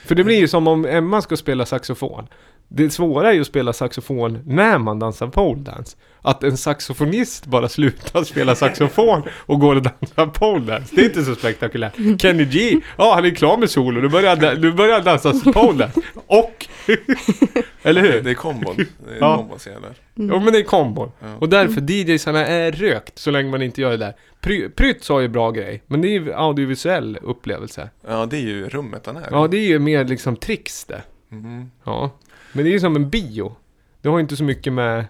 [0.05, 2.29] För det blir ju som om Emma ska spela saxofon.
[2.69, 5.97] Det svåra är ju att spela saxofon när man dansar pole dance.
[6.23, 10.95] Att en saxofonist bara slutar spela saxofon och går och dansar pole dance.
[10.97, 11.95] Det är inte så spektakulärt.
[12.23, 15.53] Kenny G, ja han är klar med solo, nu börjar, han nu börjar han dansa
[15.53, 16.01] pole dance.
[16.27, 16.67] Och...
[17.83, 18.23] Eller hur?
[18.23, 18.75] Det är kombon.
[18.77, 18.83] Det
[19.15, 19.37] är Ja.
[19.37, 19.95] kombon där.
[20.15, 21.13] Jo men det är kombon.
[21.21, 21.27] Ja.
[21.39, 24.15] Och därför DJsarna är rökt så länge man inte gör det där.
[24.41, 27.91] Pry, Prytz har ju bra grej, men det är ju audiovisuell upplevelse.
[28.09, 29.29] ja, det är ju rummet han är.
[29.31, 31.03] Ja det är ju mer liksom tricks det.
[31.29, 31.71] Mhm.
[31.85, 32.11] Ja,
[32.53, 33.57] men det är ju som en bio.
[34.03, 35.05] Det har ju inte så mycket med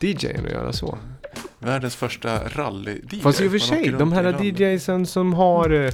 [0.00, 0.98] DJen att göra så.
[1.58, 3.22] Världens första rally-DJ.
[3.22, 4.42] Fast i och för sig, de här.
[4.42, 5.92] DJsen som har eh,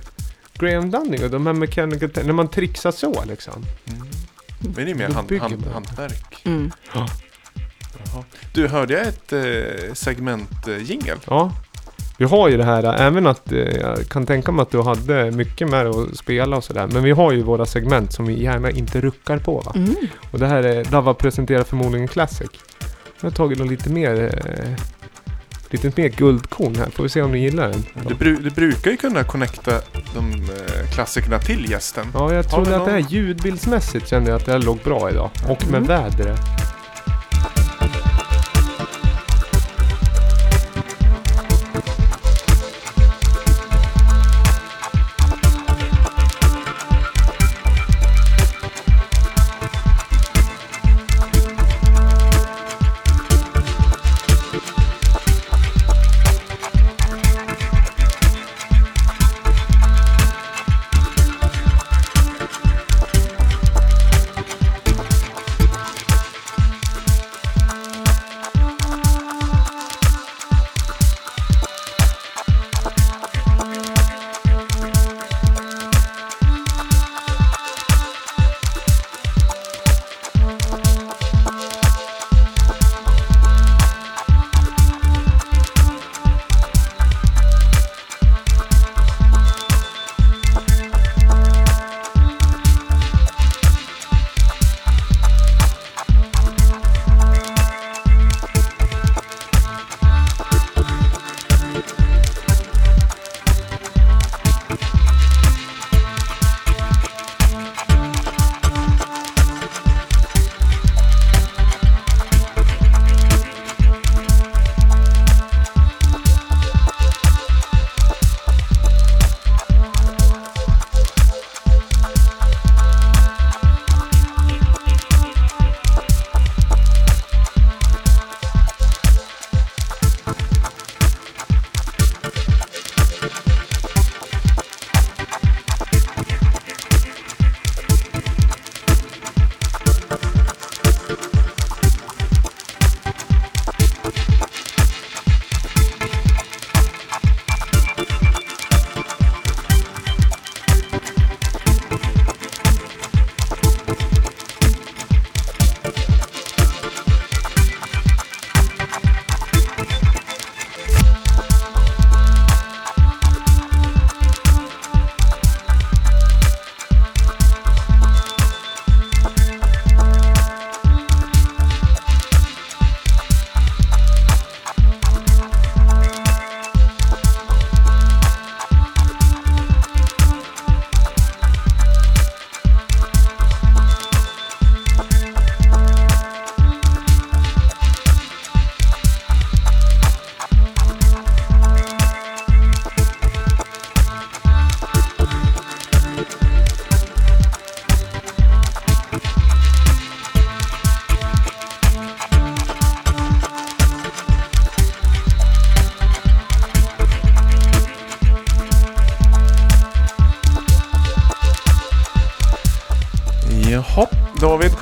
[0.54, 3.64] Graham Dunning och de här mechanical, när man trixar så liksom.
[3.86, 4.06] Mm.
[4.60, 6.42] Men det är mer hand, hand, hantverk.
[6.44, 6.70] Mm.
[6.94, 7.08] Jaha.
[8.52, 11.16] Du, hörde jag ett eh, segment eh, jingle?
[11.26, 11.52] Ja.
[12.18, 14.82] Vi har ju det här, eh, även att eh, jag kan tänka mig att du
[14.82, 16.86] hade mycket med att spela och sådär.
[16.86, 19.72] Men vi har ju våra segment som vi gärna inte ruckar på va.
[19.76, 19.94] Mm.
[20.30, 22.50] Och det här är, Dava presenterar förmodligen Classic.
[23.24, 24.70] Jag har tagit något lite mer, eh,
[25.70, 26.90] lite mer guldkorn här.
[26.90, 27.84] Får vi se om ni gillar den.
[28.08, 29.70] Du, bru, du brukar ju kunna connecta
[30.14, 32.06] de eh, klassikerna till gästen.
[32.14, 33.08] Ja, jag trodde att det här någon?
[33.10, 35.30] ljudbildsmässigt kände jag att det här låg bra idag.
[35.48, 35.88] Och med Mm.
[35.88, 36.40] vädret.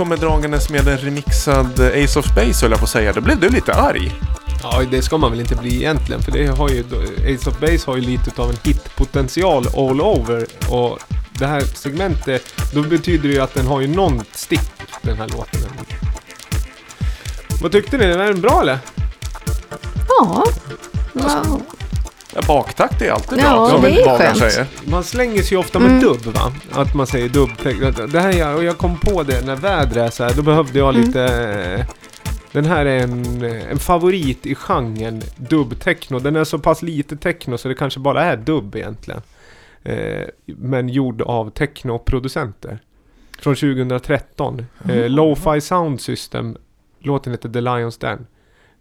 [0.03, 3.13] Kommer dragandes med en remixad Ace of Space höll jag på att säga.
[3.13, 4.13] Då blev du lite arg.
[4.63, 6.23] Ja, det ska man väl inte bli egentligen.
[6.23, 6.85] För det har ju,
[7.35, 10.47] Ace of Base har ju lite av en hitpotential all over.
[10.69, 10.99] Och
[11.39, 12.43] det här segmentet,
[12.75, 15.61] då betyder det ju att den har ju någon stick, den här låten.
[17.63, 18.05] Vad tyckte ni?
[18.05, 18.79] Är den bra eller?
[20.09, 20.45] Ja.
[21.13, 21.62] Wow.
[22.55, 24.39] Baktakt är alltid bra, Ja, som det är skönt.
[24.39, 24.67] säger.
[24.85, 26.01] Man slänger sig ofta med Mm.
[26.03, 26.53] dubb va?
[26.73, 27.51] Att man säger dubb.
[28.13, 30.79] Det här, jag, och jag kom på det när vädret är så här, då behövde
[30.79, 31.07] jag Mm.
[31.07, 31.25] lite...
[31.79, 31.87] eh,
[32.53, 36.19] Den här är en, en favorit i genren dubb-techno.
[36.19, 39.23] Den är så pass lite techno så det kanske bara är dubb egentligen.
[39.83, 42.79] Eh, men gjord av technoproducenter.
[43.41, 44.67] Från 2013.
[44.89, 46.57] Eh, Lo-Fi Sound System.
[47.01, 48.27] Låten heter The Lions Den.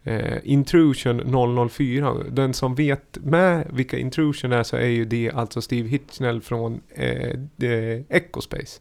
[0.04, 2.14] Eh, Intrusion 004.
[2.30, 6.80] Den som vet med vilka Intrusion är så är ju det alltså Steve Hitchnell från
[6.94, 7.28] eh,
[7.70, 8.80] eh, Echospace.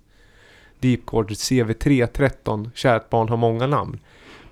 [0.80, 2.70] Deepcore CV313.
[2.76, 4.00] Kärt barn har många namn.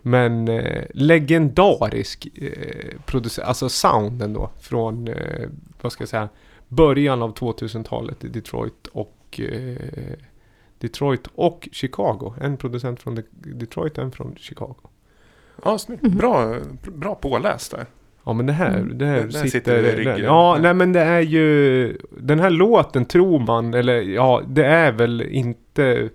[0.01, 5.49] Men eh, legendarisk eh, producent, alltså sounden då från, eh,
[5.81, 6.29] vad ska jag säga,
[6.67, 9.77] början av 2000-talet i Detroit och eh,
[10.77, 12.33] Detroit och Chicago.
[12.41, 13.23] En producent från De-
[13.53, 14.75] Detroit, en från Chicago.
[15.65, 16.03] Ja, snyggt.
[16.03, 16.17] Mhm.
[16.17, 16.55] Bra,
[16.95, 17.85] bra påläst där.
[18.25, 18.97] Ja men det här, Mm.
[18.97, 19.47] det här Den- den sitter...
[19.49, 20.19] sitter i ryggen.
[20.23, 20.57] Ja.
[20.61, 21.97] nej men det är ju...
[22.19, 26.09] Den här låten tror man, eller ja, det är väl inte...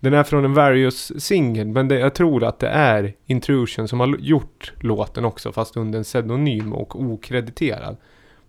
[0.00, 4.16] Den är från en Various-singel, men det, jag tror att det är Intrusion som har
[4.18, 7.96] gjort låten också, fast under en pseudonym och okrediterad.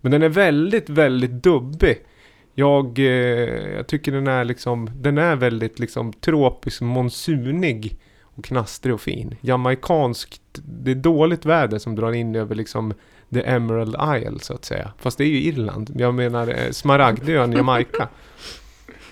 [0.00, 1.96] Men den är väldigt, väldigt dubbig.
[2.54, 3.04] Jag, eh,
[3.76, 7.96] jag tycker den är liksom, den är väldigt liksom tropisk, monsunig
[8.40, 9.36] och knastrig och fin.
[9.40, 12.94] Jamaikanskt, det är dåligt väder som drar in över liksom
[13.34, 14.92] The Emerald Isle så att säga.
[14.98, 15.92] Fast det är ju Irland.
[15.96, 18.08] Jag menar eh, Smaragdön, Jamaica.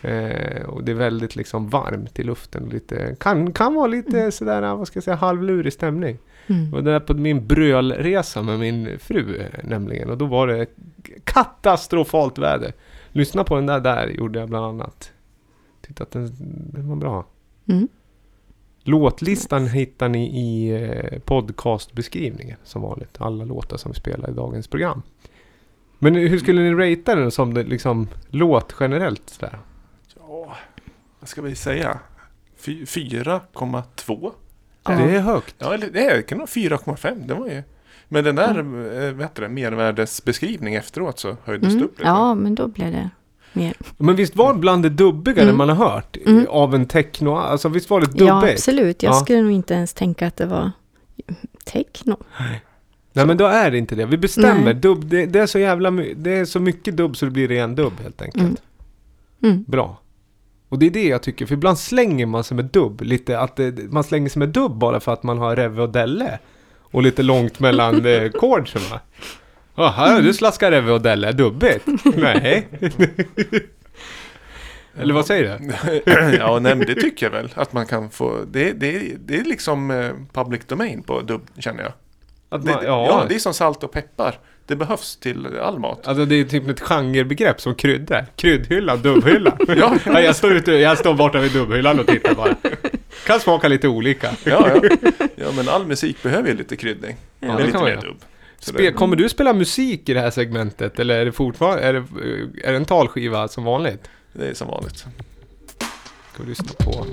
[0.03, 2.69] Eh, och det är väldigt liksom varmt i luften.
[2.69, 6.19] Lite, kan, kan vara lite sådär, vad ska jag säga, halvlurig stämning.
[6.47, 6.75] Mm.
[6.75, 10.11] Och det där på min brölresa med min fru eh, nämligen.
[10.11, 10.67] Och då var det
[11.25, 12.73] katastrofalt väder.
[13.13, 15.13] Lyssna på den där där gjorde jag bland annat.
[15.81, 16.31] Tyckte att den,
[16.73, 17.27] den var bra.
[17.67, 17.89] Mm.
[18.93, 23.17] Låtlistan hittar ni i eh, podcastbeskrivningen som vanligt.
[23.21, 25.03] Alla låtar som vi spelar i dagens program.
[25.99, 29.23] Men hur skulle ni ratea den som det, liksom, låt generellt?
[29.31, 29.59] Sådär?
[30.19, 30.57] Ja,
[31.21, 31.99] vad ska vi säga?
[32.57, 34.33] Fy- 4,2?
[34.85, 34.91] Ja.
[34.91, 35.55] Det är högt.
[35.59, 37.27] Ja, eller det är- kan vara 4,5.
[37.27, 37.63] Det var ju...
[38.09, 39.17] Men den där, mm.
[39.17, 41.85] vad heter det, mervärdesbeskrivning efteråt så höjdes det Mm.
[41.85, 42.09] upp lite.
[42.11, 43.11] Ja, men då blev det
[43.53, 43.75] mer.
[43.97, 45.57] Men visst var det bland det dubbigare Mm.
[45.57, 46.47] man har hört Mm.
[46.49, 47.37] av en techno?
[47.37, 48.27] Alltså visst var det dubbigt?
[48.29, 49.03] Ja, absolut.
[49.03, 49.21] Jag Ja.
[49.21, 50.71] skulle nog inte ens tänka att det var
[51.65, 52.17] techno.
[53.13, 54.07] Nej men då är det inte det.
[54.07, 54.65] Vi bestämmer.
[54.65, 54.75] Nej.
[54.75, 57.75] Dubb, det, det, är så jävla det är så mycket dubb så det blir ren
[57.75, 58.43] dubb helt enkelt.
[58.45, 58.57] Mm.
[59.43, 59.65] Mm.
[59.67, 60.01] Bra.
[60.69, 63.57] Och det är det jag tycker, för ibland slänger man sig med dubb lite, att
[63.57, 66.39] det, man slänger sig med dubb bara för att man har Reve och Delle.
[66.91, 68.83] Och lite långt mellan eh, chordsen
[69.79, 71.87] Jaha, du slaskar Reve och Delle, dubbigt?
[72.17, 72.69] Nej.
[75.01, 76.37] Eller vad säger du?
[76.37, 77.51] ja, nej, men det tycker jag väl.
[77.55, 78.45] Att man kan få...
[78.51, 81.93] Det, det, det är liksom eh, public domain på dubb, känner jag.
[82.49, 83.07] Att Det, man, ja.
[83.07, 84.39] ja, det är som salt och peppar.
[84.67, 86.09] Det behövs till all mat.
[86.09, 88.27] Alltså det är typ ett genrebegrepp som kryddor.
[88.37, 89.57] Kryddhylla, dubbhylla.
[89.69, 89.97] Ja.
[90.07, 92.55] ja, jag, står ute, jag står borta vid dubbhyllan och tittar bara.
[93.27, 94.31] Kan smaka lite olika.
[94.45, 94.97] Ja, ja.
[95.37, 97.17] ja, men all musik behöver ju lite kryddning.
[97.41, 98.07] Ja, Med det lite kan man mer göra.
[98.07, 98.17] dubb.
[98.61, 100.99] Spe, det- kommer du spela musik i det här segmentet?
[100.99, 101.99] Eller är det fortfarande är det,
[102.69, 104.11] är det en talskiva som vanligt?
[104.33, 104.97] Det är som vanligt.
[106.33, 107.07] Ska vi lyssna på?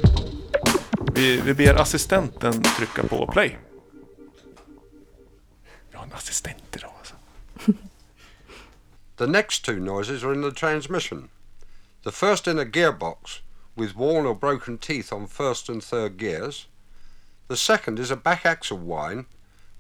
[1.16, 3.58] Vi, vi ber assistenten trycka på play.
[5.92, 7.16] Vi har en assistent idag alltså.
[9.18, 11.30] The next two noises are in the transmission.
[12.04, 13.40] The first in a gearbox
[13.76, 16.68] with worn or broken teeth on first and third gears.
[17.48, 19.26] The second is a back axle whine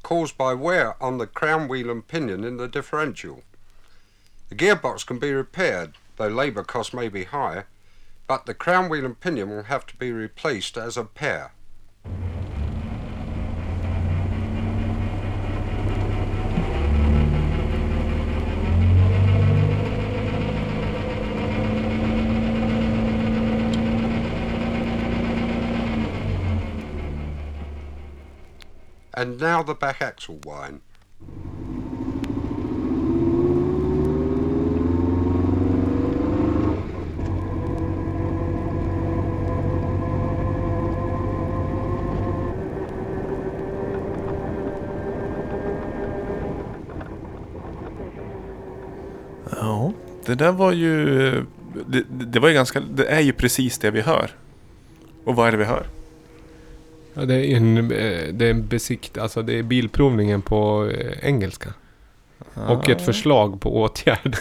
[0.06, 3.41] caused by wear on the crown wheel and pinion in the differential.
[4.49, 7.66] The gearbox can be repaired, though labour costs may be higher,
[8.28, 11.53] but the crown wheel and pinion will have to be replaced as a pair.
[29.18, 30.82] And now the back axle whine.
[49.51, 49.93] Ja,
[50.26, 51.28] det där var ju...
[51.28, 51.43] Eh,
[51.88, 52.80] det, det var ju ganska...
[52.80, 54.32] Det är ju precis det vi hör.
[55.26, 55.88] Och vad är det vi hör?
[57.16, 61.28] Ja, det är en, eh, det är en besikt, alltså det är bilprovningen på eh,
[61.30, 61.74] engelska.
[62.68, 64.39] Och ett förslag på åtgärder.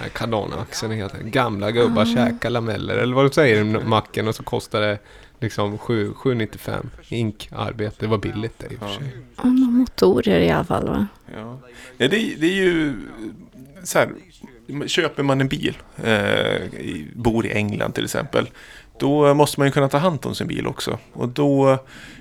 [0.00, 1.30] Nej, Kananaxeln heter den.
[1.30, 2.96] Gamla gubbar käkar lameller.
[2.96, 4.28] Eller vad du säger i macken.
[4.28, 4.98] Och så kostar det
[5.40, 6.86] liksom 7 7,95.
[7.08, 7.96] Ink arbete.
[7.98, 9.16] Det var billigt det i och för sig.
[9.36, 11.06] Ja, motorer i alla fall va?
[11.36, 11.58] Ja.
[11.96, 12.94] Det, det är ju
[13.84, 14.08] så här,
[14.86, 16.60] köper man en bil, eh,
[17.14, 18.50] bor i England till exempel,
[19.00, 20.98] då måste man ju kunna ta hand om sin bil också.
[21.12, 21.78] Och då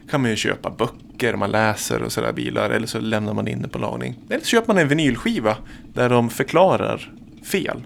[0.10, 3.62] kan man ju köpa böcker, man läser och sådär bilar, eller så lämnar man in
[3.62, 4.16] det på lagning.
[4.30, 5.58] Eller så köper man en vinylskiva
[5.94, 7.14] där de förklarar
[7.52, 7.84] fel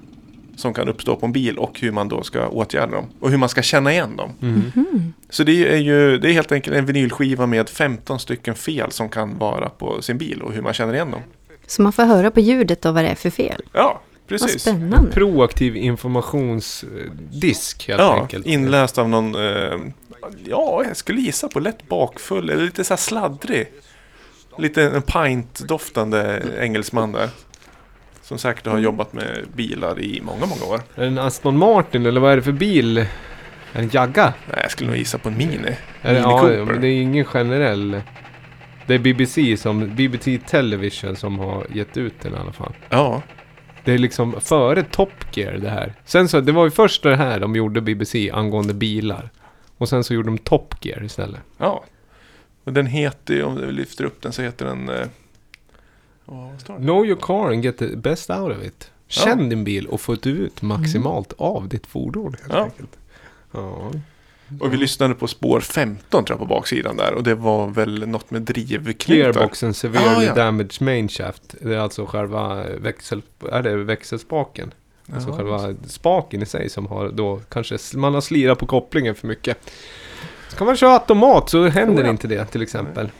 [0.55, 3.05] som kan uppstå på en bil och hur man då ska åtgärda dem.
[3.19, 4.31] Och hur man ska känna igen dem.
[4.41, 5.13] Mm.
[5.29, 9.09] Så det är ju det är helt enkelt en vinylskiva med 15 stycken fel som
[9.09, 11.21] kan vara på sin bil och hur man känner igen dem.
[11.67, 13.61] Så man får höra på ljudet och vad det är för fel.
[13.73, 14.61] Ja, Vad precis.
[14.61, 15.11] spännande.
[15.11, 18.45] Proaktiv informationsdisk helt Ja, enkelt.
[18.45, 19.77] inläst av någon, eh,
[20.45, 23.67] ja, jag skulle gissa på lätt bakfull eller lite så här sladdrig.
[24.57, 27.29] Lite en pint-doftande engelsman där.
[28.21, 30.81] Som säkert har jobbat med bilar i många, många år.
[30.95, 32.97] Är det en Aston Martin eller vad är det för bil?
[32.97, 33.07] Är
[33.73, 34.33] det en Jagga?
[34.49, 35.53] Nej, jag skulle nog gissa på en Mini.
[36.01, 36.65] Är det, Mini ja, Cooper.
[36.65, 38.01] men det är ingen generell.
[38.87, 42.73] Det är BBC som, BBC Television som har gett ut den i alla fall.
[42.89, 43.21] Ja,
[43.85, 45.93] Det är liksom före Top Gear det här.
[46.05, 49.29] Sen så, det var ju först det här de gjorde BBC angående bilar.
[49.77, 51.41] Och sen så gjorde de Top Gear istället.
[51.57, 51.83] ja.
[52.65, 54.89] Och den heter ju, om vi lyfter upp den så heter den...
[54.89, 55.07] Eh,
[56.25, 56.79] vad står det?
[56.81, 58.91] Know your car and get the best out of it.
[59.07, 62.63] Känn din bil och få ut maximalt av ditt fordon helt Ja.
[62.63, 62.97] enkelt.
[63.51, 63.91] Ja.
[64.59, 67.13] Och vi lyssnade på spår 15 tror jag på baksidan där.
[67.13, 68.93] Och det var väl något med drivknutar.
[68.93, 70.33] Clearboxen severely Ah, ja.
[70.35, 71.55] damaged main shaft.
[71.61, 74.73] Det är alltså själva växel, är det växelspaken.
[75.13, 79.15] Alltså Ja, själva spaken i sig som har då kanske man har slirat på kopplingen
[79.15, 79.57] för mycket.
[80.55, 82.09] Ska man köra automat så händer ja.
[82.09, 83.11] inte det till exempel.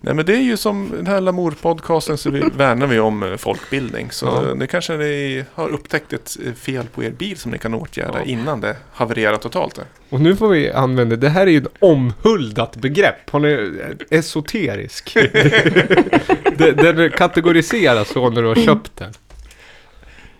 [0.00, 3.36] Nej men det är ju som den här Lamour-podcasten så vi värnar vi om eh,
[3.36, 4.10] folkbildning.
[4.10, 4.54] Så Ja.
[4.54, 8.18] nu kanske ni har upptäckt ett eh, fel på er bil som ni kan åtgärda
[8.18, 8.24] Ja.
[8.24, 9.78] innan det havererar totalt.
[10.08, 13.30] Och nu får vi använda, det här är ju ett omhuldat begrepp.
[13.30, 13.72] Hon är
[14.10, 15.14] esoterisk.
[16.56, 19.12] det, den kategoriseras så när du har köpt den.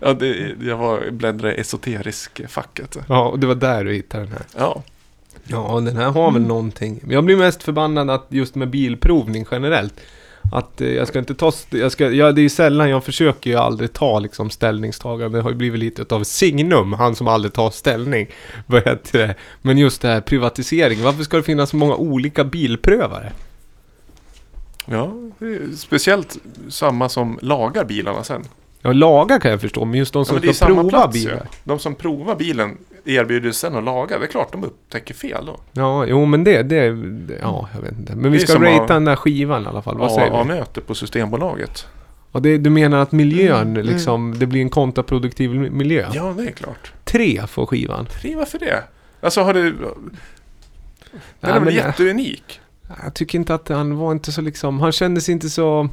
[0.04, 2.96] Ja, det, jag var bläddrade i esoterisk-facket.
[3.08, 4.42] Ja, och det var där du hittade den här.
[4.56, 4.82] Ja,
[5.44, 7.00] Ja, den här har väl någonting.
[7.02, 10.00] Men jag blir mest förbannad att just med bilprovning generellt.
[10.52, 11.52] Att eh, jag ska inte ta...
[11.70, 15.38] Jag ska, ja, det är ju sällan, jag försöker ju aldrig ta liksom ställningstagande.
[15.38, 18.26] Det har ju blivit lite av signum, han som aldrig tar ställning.
[18.66, 19.34] Vad heter det?
[19.62, 23.32] Men just det här privatisering, varför ska det finnas så många olika bilprövare?
[24.86, 25.12] ja
[25.76, 26.38] speciellt
[26.68, 28.44] samma som lagar bilarna sen.
[28.82, 31.48] Ja, lagar kan jag förstå, men just de Ja, som är ska prova plats bilar.
[31.64, 34.18] De som provar bilen erbjuder sen att laga.
[34.18, 35.60] Det är klart de upptäcker fel då.
[35.72, 36.84] Ja, jo men det, det,
[37.42, 38.16] ja jag vet inte.
[38.16, 39.98] Men vi ska ratea den där skivan i alla fall.
[39.98, 40.36] Vad säger vi?
[40.36, 41.86] A-möte på Systembolaget.
[42.32, 46.08] Ja, det, du menar att miljön, Mm, liksom, det blir en kontraproduktiv miljö?
[46.12, 46.92] Ja, det är klart.
[47.04, 48.06] Tre får skivan.
[48.06, 48.82] Tre, varför det?
[49.20, 49.70] Alltså har du...
[49.72, 50.00] Den
[51.40, 52.60] Nej, är väl jätteunik?
[53.02, 55.88] Jag tycker inte att han var inte så liksom, han kändes inte så...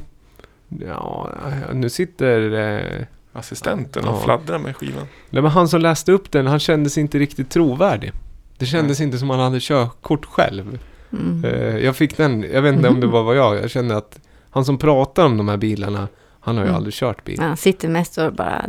[0.68, 1.28] Ja,
[1.72, 2.52] nu sitter...
[2.52, 4.20] Eh, Assistenten och Ja.
[4.24, 5.06] fladdrar med skivan.
[5.30, 8.12] nej, men han som läste upp den, han kändes inte riktigt trovärdig.
[8.58, 10.78] Det kändes inte som han hade körkort själv.
[11.12, 11.44] Mm.
[11.44, 14.18] Eh, jag fick den, jag vet inte om det var vad jag, jag kände att
[14.50, 16.08] han som pratar om de här bilarna,
[16.40, 16.76] han har ju Mm.
[16.76, 17.40] aldrig kört bil.
[17.40, 18.66] Han sitter mest och bara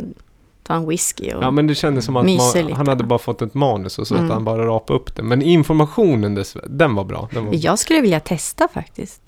[0.62, 1.42] tar en whisky och...
[1.42, 2.32] Ja men det kändes som att man,
[2.62, 2.74] lite.
[2.74, 4.30] han hade bara fått ett manus och så att Mm.
[4.32, 5.22] han bara rapade upp det.
[5.22, 7.28] Men informationen, dess, den var bra.
[7.32, 9.22] Den var Jag skulle vilja testa faktiskt.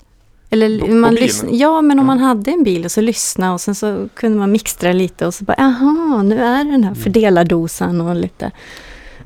[0.49, 3.75] Eller man lyssnar, ja, men om man hade en bil och så lyssna och sen
[3.75, 8.01] så kunde man mixtra lite och så bara, jaha, nu är det den här fördelardosan
[8.01, 8.51] och lite,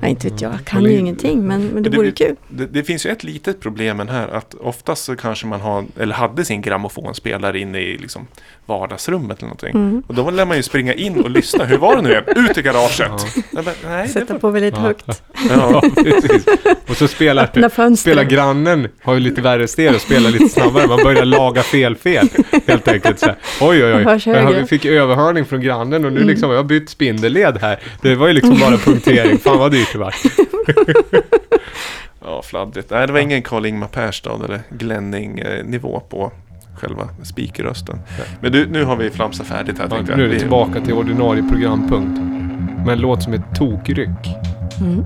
[0.02, 2.36] ja inte vet jag, jag kan Eller- ju ingenting men, men det Det vore kul.
[2.50, 6.16] Det, det finns ju ett litet problem här att oftast så kanske man har, eller
[6.16, 8.28] hade sin grammofonspelare inne i liksom
[8.70, 9.70] vardagsrummet eller någonting.
[9.76, 10.04] Mm.
[10.08, 11.66] Och då lär man ju springa in och lyssna.
[11.66, 12.24] Hur var det nu igen?
[12.36, 13.12] Ut i garaget!
[13.52, 14.40] Jag bara, nej, Sätta var...
[14.40, 14.82] på väldigt Ja.
[14.82, 15.24] högt.
[15.50, 16.46] Ja, precis.
[16.90, 20.88] Och så spelar, spelar grannen, har ju lite värre stereo, och spelar lite snabbare.
[20.88, 22.28] Man börjar laga fel fel.
[22.68, 23.36] Helt enkelt så här.
[23.62, 24.02] Oj oj oj.
[24.26, 26.30] Jag har- fick överhörning från grannen och nu Mm.
[26.30, 27.80] liksom, jag har bytt spindelled här.
[28.02, 29.38] Det var ju liksom bara punktering.
[29.38, 30.16] Fan vad dyrt det var.
[32.26, 32.90] ja, fladdrigt.
[32.92, 36.32] Nej, det var ingen Karl-Ingmar Persstad eller Glenning-nivå på
[36.80, 38.00] själva speakerrösten.
[38.42, 40.82] Men du, nu har vi flamsat färdigt här Ja, tänkte nu är det Vi- tillbaka
[40.82, 42.20] till ordinarie programpunkt.
[42.86, 44.10] Men en låt som är tokryck.
[44.82, 45.06] Mm.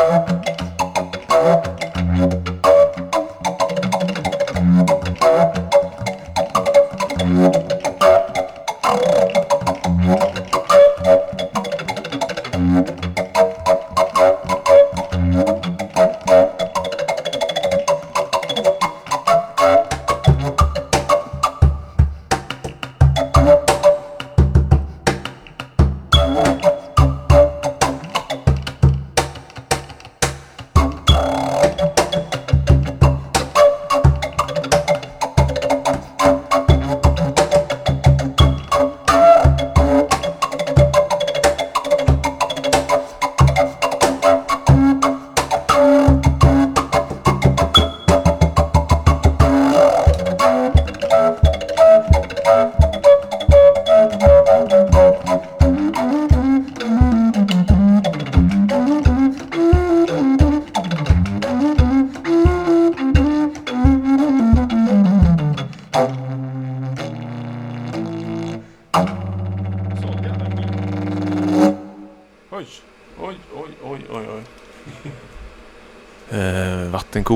[0.00, 0.39] Oj,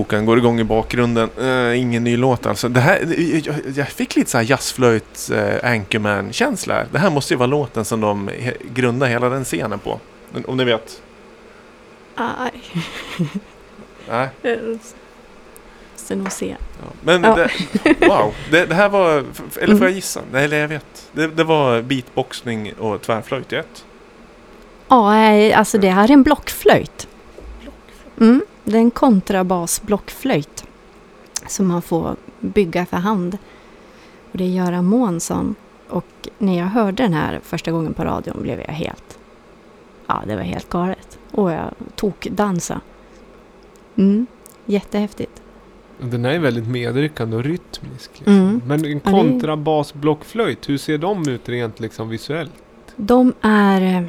[0.04, 1.30] vattenkokaren går igång i bakgrunden.
[1.40, 2.68] Eh, ingen ny låt alltså.
[2.68, 3.00] Det här,
[3.46, 6.84] jag, jag fick lite så här jazzflöjt eh, Anchorman-känsla.
[6.92, 10.00] Det här måste ju vara låten som de he, grundar hela den scenen på.
[10.46, 11.02] Om ni vet?
[12.16, 12.52] Aj,
[14.08, 14.28] Nej.
[14.42, 14.58] jag
[15.92, 16.56] måste nog se.
[16.80, 16.86] Ja.
[17.02, 17.34] Men Ja.
[17.36, 17.50] det,
[18.08, 19.24] wow, det, det här var,
[19.60, 20.20] eller får jag gissa?
[20.32, 21.08] Nej, eller jag vet.
[21.12, 23.84] Det, det var beatboxning och tvärflöjt i ett.
[24.88, 27.03] Ja, nej, alltså det här är en blockflöjt.
[28.74, 30.64] Det är en kontrabasblockflöjt
[31.48, 33.38] som man får bygga för hand.
[34.32, 35.54] Och det är Göran Månsson.
[35.88, 39.18] Och när jag hörde den här första gången på radion blev jag helt...
[40.06, 41.18] Ja, det var helt galet.
[41.30, 42.80] Och jag tokdansa.
[43.96, 44.26] Mm,
[44.66, 45.42] jättehäftigt.
[46.00, 48.10] Den här är väldigt medryckande och rytmisk.
[48.14, 48.34] Liksom.
[48.34, 48.62] Mm.
[48.66, 52.52] Men en kontrabasblockflöjt, hur ser de ut rent liksom visuellt?
[52.96, 54.06] De är eh,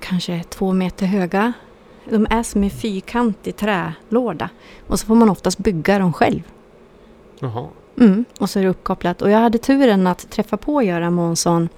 [0.00, 1.52] kanske två meter höga.
[2.10, 4.50] De är som en fyrkantig trälåda.
[4.86, 6.40] Och så får man oftast bygga dem själv.
[7.38, 7.68] Jaha.
[7.98, 9.22] Mm, och så är det uppkopplat.
[9.22, 11.68] Och jag hade turen att träffa på Göran Månsson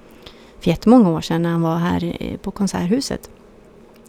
[0.61, 3.31] för jättemånga år sedan när han var här på Konserthuset.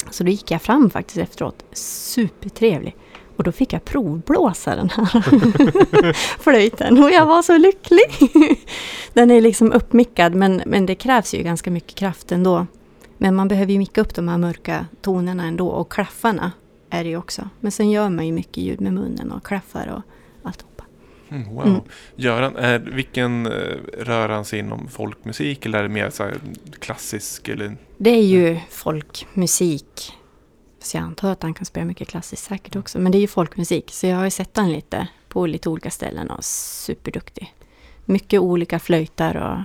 [0.09, 1.65] Så då gick jag fram faktiskt efteråt.
[1.71, 2.95] Supertrevlig.
[3.35, 7.03] Och då fick jag provblåsa den här flöjten.
[7.03, 8.31] Och jag var så lycklig.
[9.13, 12.67] Den är liksom uppmickad men, men det krävs ju ganska mycket kraft ändå.
[13.21, 15.67] Men man behöver ju micka upp de här mörka tonerna ändå.
[15.67, 16.51] Och klaffarna
[16.89, 17.49] är det ju också.
[17.59, 20.01] Men sen gör man ju mycket ljud med munnen och klaffar och
[20.47, 20.83] alltihopa.
[21.29, 21.67] Mm, wow.
[21.67, 21.81] Mm.
[22.15, 23.51] Göran, är, vilken eh,
[23.97, 26.29] rör han sig inom folkmusik eller är det mer så
[26.79, 27.47] klassisk?
[27.47, 27.77] Eller?
[27.97, 30.13] Det är ju folkmusik.
[30.79, 32.99] Så jag antar att han kan spela mycket klassiskt säkert också.
[32.99, 33.91] Men det är ju folkmusik.
[33.91, 37.53] Så jag har ju sett han lite på lite olika ställen och superduktig.
[38.05, 39.59] Mycket olika flöjtar och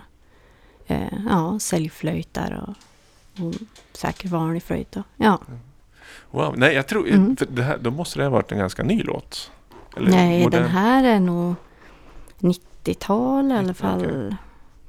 [0.93, 2.75] eh, ja, säljflöjtar och,
[3.41, 3.55] och
[3.93, 4.97] säkert vanlig flöjt.
[4.97, 5.39] Och, ja.
[6.31, 7.37] Wow, nej jag tror, Mm.
[7.37, 9.51] för det här, då måste det ha varit en ganska ny låt.
[9.97, 10.63] Eller Nej, modern.
[10.63, 11.55] den här är nog
[12.39, 14.35] 90-tal i alla fall.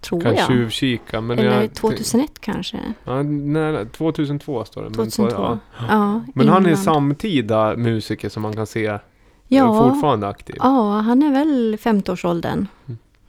[0.01, 0.47] tror kan jag.
[0.47, 1.21] tjuvkika.
[1.21, 2.79] Men Eller jag, 2001 kanske.
[3.03, 4.89] Ja, nej, 2002 står det.
[4.97, 5.41] Men, 2002.
[5.41, 5.57] ja.
[5.89, 8.99] Ja, men han är samtida musiker som man kan se är
[9.47, 10.55] ja, fortfarande aktiv.
[10.59, 12.67] ja, han är väl 50-årsåldern.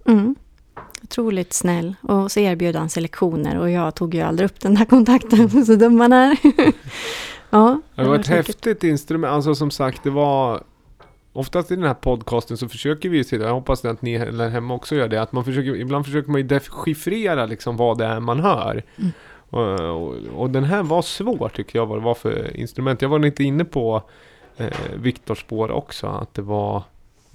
[0.04, 0.34] Mm.
[1.06, 1.26] Mm.
[1.26, 1.94] Otroligt snäll.
[2.02, 5.66] Och så erbjöd han sig lektioner och jag tog ju aldrig upp den här kontakten.
[5.66, 6.36] Så dum man är.
[7.50, 9.32] ja, Det var ett säkert- häftigt instrument.
[9.32, 10.62] Alltså som sagt, det var...
[11.32, 14.74] Oftast i den här podcasten så försöker vi ju jag hoppas att ni där hemma
[14.74, 18.20] också gör det, att man försöker, ibland försöker man ju dechiffrera liksom vad det är
[18.20, 18.82] man hör.
[18.98, 19.12] Mm.
[19.50, 23.02] Och, och, och den här var svår tycker jag vad det var för instrument.
[23.02, 24.02] Jag var lite inne på
[24.56, 26.82] eh, Viktors spår också, att det var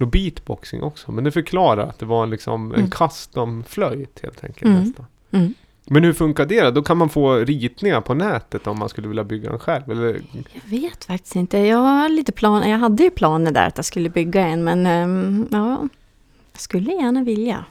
[0.02, 1.12] någon beatboxing också.
[1.12, 2.90] Men det förklarar att det var liksom en Mm.
[2.90, 4.82] custom flöjt helt enkelt Mm.
[4.84, 5.06] nästan.
[5.30, 5.54] Mm.
[5.86, 6.70] Men hur funkar det då?
[6.70, 9.90] Då kan man få ritningar på nätet om man skulle vilja bygga den själv?
[9.90, 11.58] Eller Jag vet faktiskt inte.
[11.58, 12.70] Jag har lite plan.
[12.70, 15.88] Jag hade ju planer där att jag skulle bygga en, men ehm, ja,
[16.52, 17.64] jag skulle gärna vilja.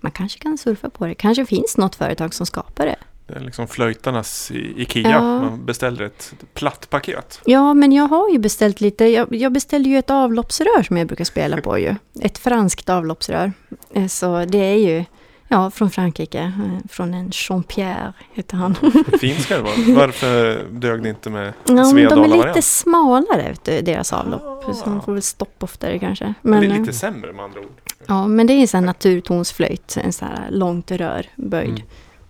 [0.00, 1.14] Man kanske kan surfa på det.
[1.14, 2.96] Kanske finns något företag som skapar det.
[3.26, 5.10] Det är liksom flöjtarnas i Ikea.
[5.10, 5.20] Ja.
[5.20, 7.40] Man beställer ett platt paket.
[7.44, 9.04] Ja, men jag har ju beställt lite.
[9.04, 11.94] Jag, jag beställde ju ett avloppsrör som jag brukar spela på ju.
[12.20, 13.52] Ett franskt avloppsrör.
[13.94, 15.04] Eh, Så det är ju,
[15.48, 16.38] ja, från Frankrike.
[16.40, 18.74] eh, Från en Jean-Pierre heter han.
[19.20, 19.74] Fint ska det vara.
[19.96, 24.64] Varför dög det inte med Ja, men de är lite smalare, vet du, deras avlopp.
[24.74, 26.34] Så de får väl stopp oftare kanske.
[26.42, 27.80] Men, det är eh, lite sämre med andra ord.
[28.06, 31.68] Ja, men det är en sån här naturtonsflöjt, en sån här långt rör böjd.
[31.68, 31.82] Mm.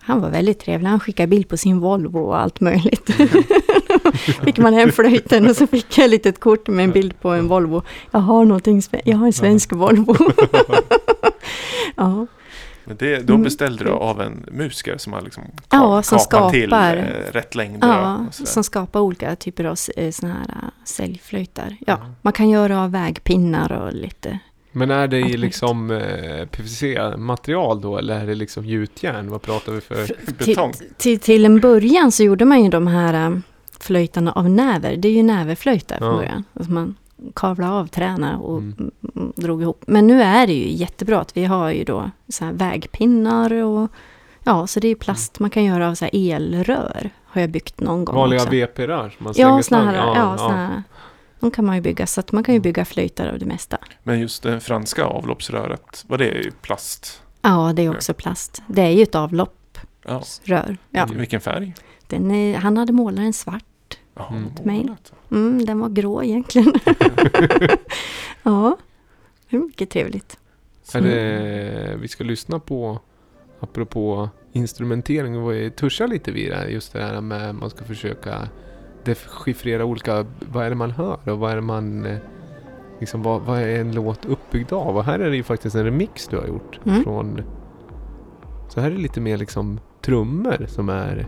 [0.06, 3.10] Han var väldigt trevlig, han skickade bild på sin Volvo och allt möjligt.
[4.44, 7.28] fick man hem flöjten och så fick jag ett litet kort med en bild på
[7.28, 7.82] en Volvo.
[8.10, 10.16] Jag har någonting, jag har en svensk Volvo.
[11.96, 12.26] ja,
[12.84, 13.44] Men det, då Mm.
[13.44, 16.96] beställde du av en musiker som har liksom Ja, som kapat till skapar.
[16.96, 17.88] eh, rätt längder.
[17.88, 21.76] ja som skapar olika typer av eh, såna här äh, säljflöjtar.
[21.86, 22.06] Ja, Ja.
[22.22, 24.38] man kan göra av vägpinnar och lite.
[24.76, 29.30] Men är det i liksom eh, PVC-material då eller är det liksom gjutjärn?
[29.30, 30.06] Vad pratar vi för?
[30.46, 30.72] Betong.
[30.96, 33.36] Till, till, en början så gjorde man ju de här äh,
[33.80, 34.96] flöjtarna av näver.
[34.96, 36.16] Det är ju näverflöjtar från Ja.
[36.16, 36.44] början.
[36.54, 36.94] Alltså man
[37.34, 38.90] kavlade av träna och Mm.
[39.14, 39.32] mm.
[39.36, 39.84] drog ihop.
[39.86, 43.90] Men nu är det ju jättebra att vi har ju då så här vägpinnar och
[44.44, 47.10] ja, så det är plast man kan göra av så här elrör.
[47.24, 48.44] Har jag byggt någon gång Vanliga.
[48.44, 50.82] VP-rör som man slänger Ja, såna här, ja, såna här.
[51.44, 53.78] De kan man ju bygga, så att man kan ju bygga flöjtar av det mesta.
[54.02, 57.22] Men just det franska avloppsröret, var det i plast?
[57.42, 58.62] Ja, det är också plast.
[58.66, 60.76] Det är ju ett avloppsrör.
[60.90, 61.06] Ja.
[61.08, 61.08] Ja.
[61.14, 61.74] Vilken färg?
[62.06, 63.98] Den är, han hade målat den svart.
[64.14, 64.52] Ja, Mm.
[64.64, 65.12] målat.
[65.30, 66.72] Mm, den var grå egentligen.
[68.42, 68.76] ja,
[69.50, 70.38] det är mycket trevligt.
[70.94, 72.98] Är det, vi ska lyssna på,
[73.60, 77.70] apropå instrumentering, och vi tuschar lite vid det här, just det här med att man
[77.70, 78.48] ska försöka
[79.04, 82.16] dechiffrera olika, vad är det man hör och vad är det man, eh,
[83.00, 84.96] liksom vad, vad är en låt uppbyggd av?
[84.96, 87.02] Och här är det ju faktiskt en remix du har gjort Mm.
[87.02, 87.40] från,
[88.68, 91.26] så här är det lite mer liksom trummor som är,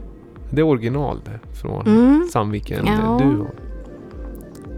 [0.51, 2.29] det är original det, från Mm.
[2.33, 3.19] Sandviken Ja.
[3.23, 3.47] Duo.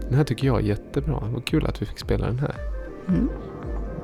[0.09, 2.55] Den här tycker jag är jättebra, vad kul att vi fick spela den här.
[3.07, 3.29] Mm.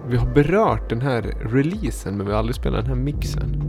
[0.08, 3.62] Vi har berört den här releasen men vi har aldrig spelat den här mixen.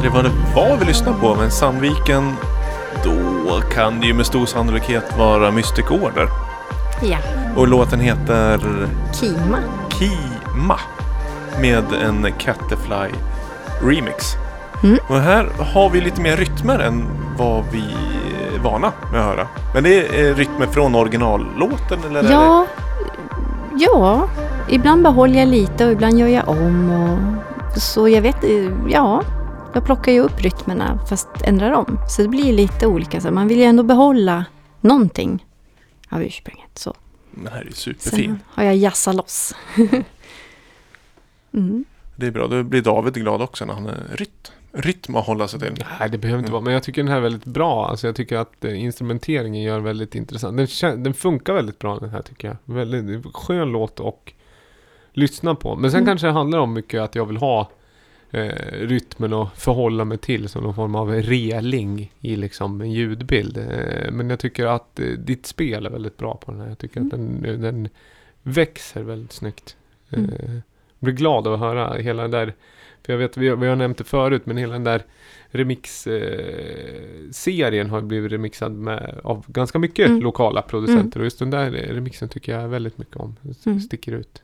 [0.00, 2.32] Aldrig vad det var vi lyssnade på, men Sandviken,
[3.04, 6.28] då kan det ju med stor sannolikhet vara Mystic Order.
[7.02, 7.16] Ja,
[7.56, 8.58] Och låten heter
[9.20, 9.58] Kima.
[9.98, 10.78] Kima
[11.60, 13.14] med en Caterfly
[13.82, 14.24] remix.
[14.82, 14.98] Mm.
[15.08, 17.04] Och här har vi lite mer rytmer än
[17.38, 17.84] vad vi
[18.54, 19.46] är vana med att höra.
[19.74, 22.30] Men det är rytmer från originallåten eller?
[22.32, 22.66] Ja,
[23.76, 24.28] ja,
[24.68, 26.90] ibland behåller jag lite och ibland gör jag om.
[26.90, 28.44] Och, så jag vet,
[28.88, 29.22] ja,
[29.74, 31.98] jag plockar ju upp rytmerna fast ändrar om.
[32.08, 33.20] Så det blir lite olika.
[33.20, 34.44] Så man vill ju ändå behålla
[34.80, 35.46] någonting
[36.08, 36.78] av ursprunget.
[36.78, 36.94] Så.
[37.30, 38.38] det, det här är Sen superfin.
[38.46, 39.54] har jag jassat loss.
[41.52, 41.84] mm.
[42.16, 42.46] Det är bra.
[42.46, 44.30] Då blir David glad också när han är rytm.
[44.72, 45.84] Rytm att hålla sig till.
[46.00, 46.52] Nej, det behöver inte Mm.
[46.52, 46.62] vara.
[46.62, 47.88] Men jag tycker den här är väldigt bra.
[47.88, 50.56] Alltså jag tycker att eh, instrumenteringen gör väldigt intressant.
[50.80, 52.56] Den, den funkar väldigt bra den här tycker jag.
[52.74, 54.32] Väldigt skön låt och
[55.12, 55.76] lyssna på.
[55.76, 56.06] Men sen Mm.
[56.06, 57.70] kanske det handlar om mycket att jag vill ha
[58.30, 63.58] eh, rytmen och förhålla mig till som någon form av reling i liksom en ljudbild.
[63.58, 66.68] Eh, men jag tycker att eh, ditt spel är väldigt bra på den här.
[66.68, 67.88] Jag tycker att den, den
[68.42, 69.76] växer väldigt snyggt.
[70.10, 70.62] Eh, Mm.
[70.98, 72.54] blir glad av att höra hela den där
[73.02, 75.02] för jag vet, vi har, vi har nämnt det förut, men hela den där
[75.50, 80.22] remix-serien har blivit remixad med, av ganska mycket Mm.
[80.22, 81.20] lokala producenter.
[81.20, 83.36] Och just den där remixen tycker jag väldigt mycket om.
[83.42, 83.80] Den Mm.
[83.80, 84.42] Sticker ut.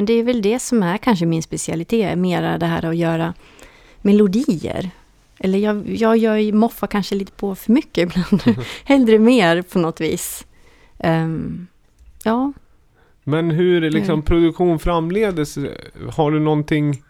[0.00, 3.34] Men det är väl det som är kanske min specialitet, mera det här att göra
[4.02, 4.90] melodier.
[5.38, 8.56] Eller jag, jag gör ju moffar kanske lite på för mycket ibland.
[8.84, 10.46] Hellre mer på något vis.
[10.98, 11.66] Ehm,
[12.24, 12.52] ja,
[13.24, 14.22] Men hur liksom Mm.
[14.22, 15.58] produktion framledes?
[16.12, 17.02] Har du någonting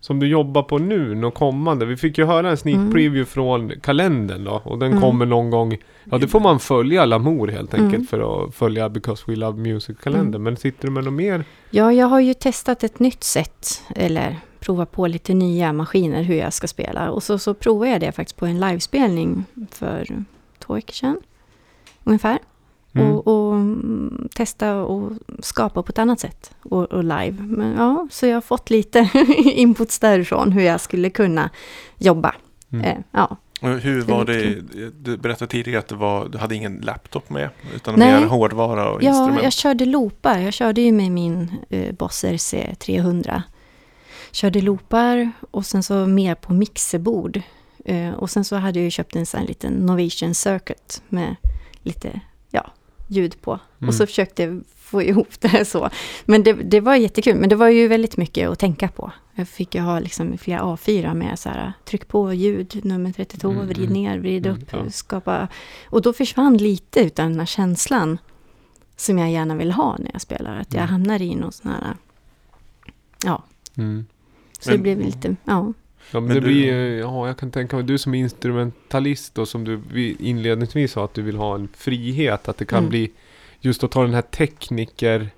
[0.00, 1.86] som du jobbar på nu, något kommande?
[1.86, 2.92] Vi fick ju höra en sneak Mm.
[2.92, 4.60] preview från kalendern då.
[4.64, 5.02] Och den Mm.
[5.02, 5.76] kommer någon gång.
[6.04, 8.06] Ja, det får man följa Lamour helt enkelt Mm.
[8.06, 10.42] för att följa Because We Love Music-kalendern.
[10.42, 11.44] Men sitter du med något mer?
[11.70, 16.34] Ja, jag har ju testat ett nytt sätt, eller provat på lite nya maskiner hur
[16.34, 17.10] jag ska spela.
[17.10, 20.24] Och så, så provade jag det faktiskt på en livespelning för
[20.58, 21.20] två veckor sedan,
[22.04, 22.38] ungefär.
[22.94, 23.12] Mm.
[23.12, 27.36] Och, och mm, testa och skapa på ett annat sätt och, och live.
[27.42, 29.10] Men ja, så jag har fått lite
[29.44, 31.50] inputs därifrån hur jag skulle kunna
[31.98, 32.34] jobba.
[32.72, 32.84] Mm.
[32.84, 33.36] Eh, ja.
[33.60, 34.60] Och Hur var det?
[34.90, 37.50] Du berättade tidigare att var, du hade ingen laptop med.
[37.74, 38.20] Utan Nej.
[38.20, 39.42] mer hårdvara och Ja, instrument.
[39.42, 40.38] jag körde loopar.
[40.38, 43.42] Jag körde ju med min uh, Boss RC 300.
[44.32, 47.42] Körde loopar och sen så mer på mixerbord.
[47.84, 51.36] Eh, och sen så hade jag ju köpt en sån här liten Novation Circuit med
[51.82, 52.20] lite ja,
[53.08, 53.50] ljud på.
[53.78, 53.88] Mm.
[53.88, 55.90] Och så försökte jag få ihop det så.
[56.24, 57.36] Men det, det var jättekul.
[57.36, 59.12] Men det var ju väldigt mycket att tänka på.
[59.34, 63.50] Jag fick ju ha liksom flera A4 med så här, tryck på ljud nummer 32,
[63.50, 63.92] Mm, vrid mm.
[63.92, 64.90] ner, vrid Mm, upp, ja.
[64.90, 65.48] skapa.
[65.90, 68.18] Och då försvann lite utan den här känslan
[68.96, 70.60] som jag gärna vill ha när jag spelar.
[70.60, 70.90] Att jag Mm.
[70.92, 71.96] hamnar i någon sån här,
[73.24, 73.44] ja,
[73.76, 74.06] Mm.
[74.60, 75.72] så det blev lite, ja.
[76.12, 79.48] Ja, men, Men det du- blir ja, jag kan tänka mig, du som instrumentalist och
[79.48, 82.90] som du vi inledningsvis sa att du vill ha en frihet, att det kan Mm.
[82.90, 83.10] bli
[83.60, 85.30] just att ta den här teknikerrollen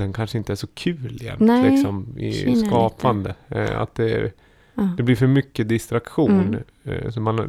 [0.00, 0.12] Mm.
[0.12, 3.34] kanske inte är så kul jämt Nej, liksom i skapande.
[3.48, 4.32] Eh, att det,
[4.74, 4.88] ja.
[4.96, 6.98] det blir för mycket distraktion Mm.
[7.04, 7.46] eh, så man eh,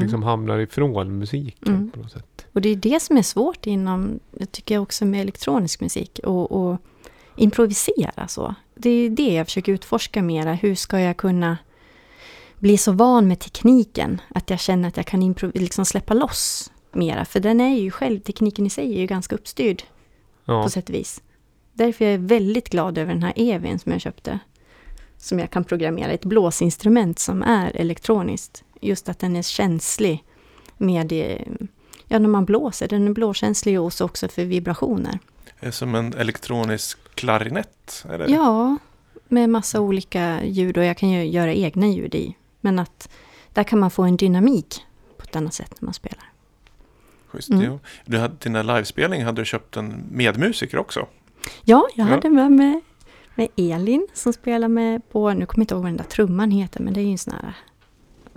[0.00, 1.90] liksom hamnar ifrån musiken Mm.
[1.90, 2.46] på något sätt.
[2.52, 6.20] Och det är det som är svårt inom, jag tycker jag också med elektronisk musik,
[6.24, 6.78] och, och
[7.36, 8.54] improvisera så.
[8.82, 10.52] Det är det jag försöker utforska mera.
[10.52, 11.58] Hur ska jag kunna
[12.58, 17.24] bli så van med tekniken att jag känner att jag kan liksom släppa loss mera.
[17.24, 19.82] För den är ju själv, tekniken i sig är ju ganska uppstyrd
[20.44, 20.62] Ja.
[20.62, 21.22] på sätt och vis.
[21.72, 24.38] Därför är jag väldigt glad över den här Evin som jag köpte.
[25.16, 28.64] Som jag kan programmera, ett blåsinstrument som är elektroniskt.
[28.80, 30.24] Just att den är känslig
[30.76, 31.44] med det,
[32.08, 35.18] ja när man blåser, den är blåkänslig också för vibrationer.
[35.60, 38.04] Är som en elektronisk klarinett.
[38.08, 38.26] Det?
[38.28, 38.76] Ja,
[39.28, 42.36] med massa olika ljud och jag kan ju göra egna ljud i.
[42.60, 43.08] Men att
[43.52, 44.84] där kan man få en dynamik
[45.16, 46.24] på ett annat sätt när man spelar.
[47.26, 47.64] Schysst, Mm.
[47.64, 47.78] jo.
[48.04, 51.06] Du hade, här livespelningen hade du köpt en medmusiker också.
[51.64, 52.10] Ja, jag Ja.
[52.14, 52.80] hade med mig
[53.34, 56.50] med Elin som spelar med på, nu kommer jag inte ihåg vad den där trumman
[56.50, 57.54] heter, men det är ju en sån här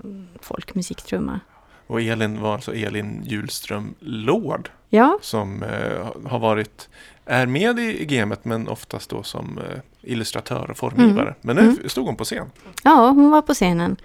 [0.03, 1.39] mm, folkmusiktrumma.
[1.87, 4.69] Och Elin var alltså Elin Hjulström Lord.
[4.95, 6.89] Ja, Som eh, har varit,
[7.25, 11.21] är med i, i gamet men oftast då som eh, illustratör och formgivare.
[11.27, 11.35] Mm.
[11.41, 11.89] Men nu Mm.
[11.89, 12.47] stod hon på scen.
[12.83, 13.97] ja, hon var på scenen.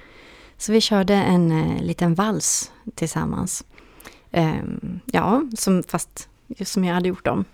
[0.58, 3.64] Så vi körde en eh, liten vals tillsammans.
[4.32, 7.44] Ehm, ja, som, fast just som jag hade gjort om.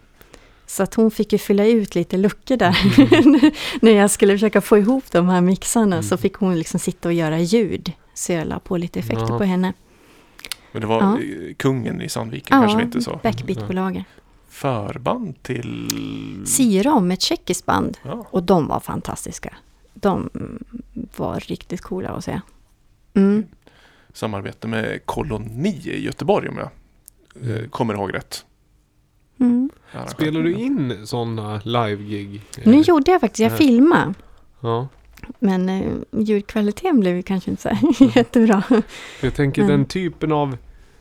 [0.67, 2.77] Så att hon fick ju fylla ut lite luckor där.
[3.85, 6.19] När jag skulle försöka få ihop de här mixarna så Mm.
[6.19, 7.93] fick hon liksom sitta och göra ljud.
[8.15, 9.73] Så jag la på lite effekter på henne.
[10.75, 11.55] Men det var Ja.
[11.57, 13.21] kungen i Sandviken kanske vi inte sa.
[13.23, 14.05] backbeatbolaget.
[14.49, 15.89] Förband till...
[16.47, 17.99] Syrom, ett tjeckiskt band.
[18.03, 18.27] Ja.
[18.31, 19.55] Och de var fantastiska.
[19.95, 20.31] de
[21.17, 22.41] var riktigt coola att se.
[23.15, 23.45] Mm.
[24.13, 26.69] Samarbete med Koloni i Göteborg om jag
[27.43, 27.71] eh, Mm.
[27.71, 28.45] kommer ihåg rätt.
[29.41, 29.71] Mm.
[30.09, 32.41] Spelar du in sådana live-gig?
[32.65, 34.15] Nu gjorde jag faktiskt, jag filmade.
[34.61, 34.89] Ja.
[35.39, 38.63] Men eh, ljudkvaliteten blev ju kanske inte så här jättebra.
[39.21, 40.57] Jag tänker Men- den typen av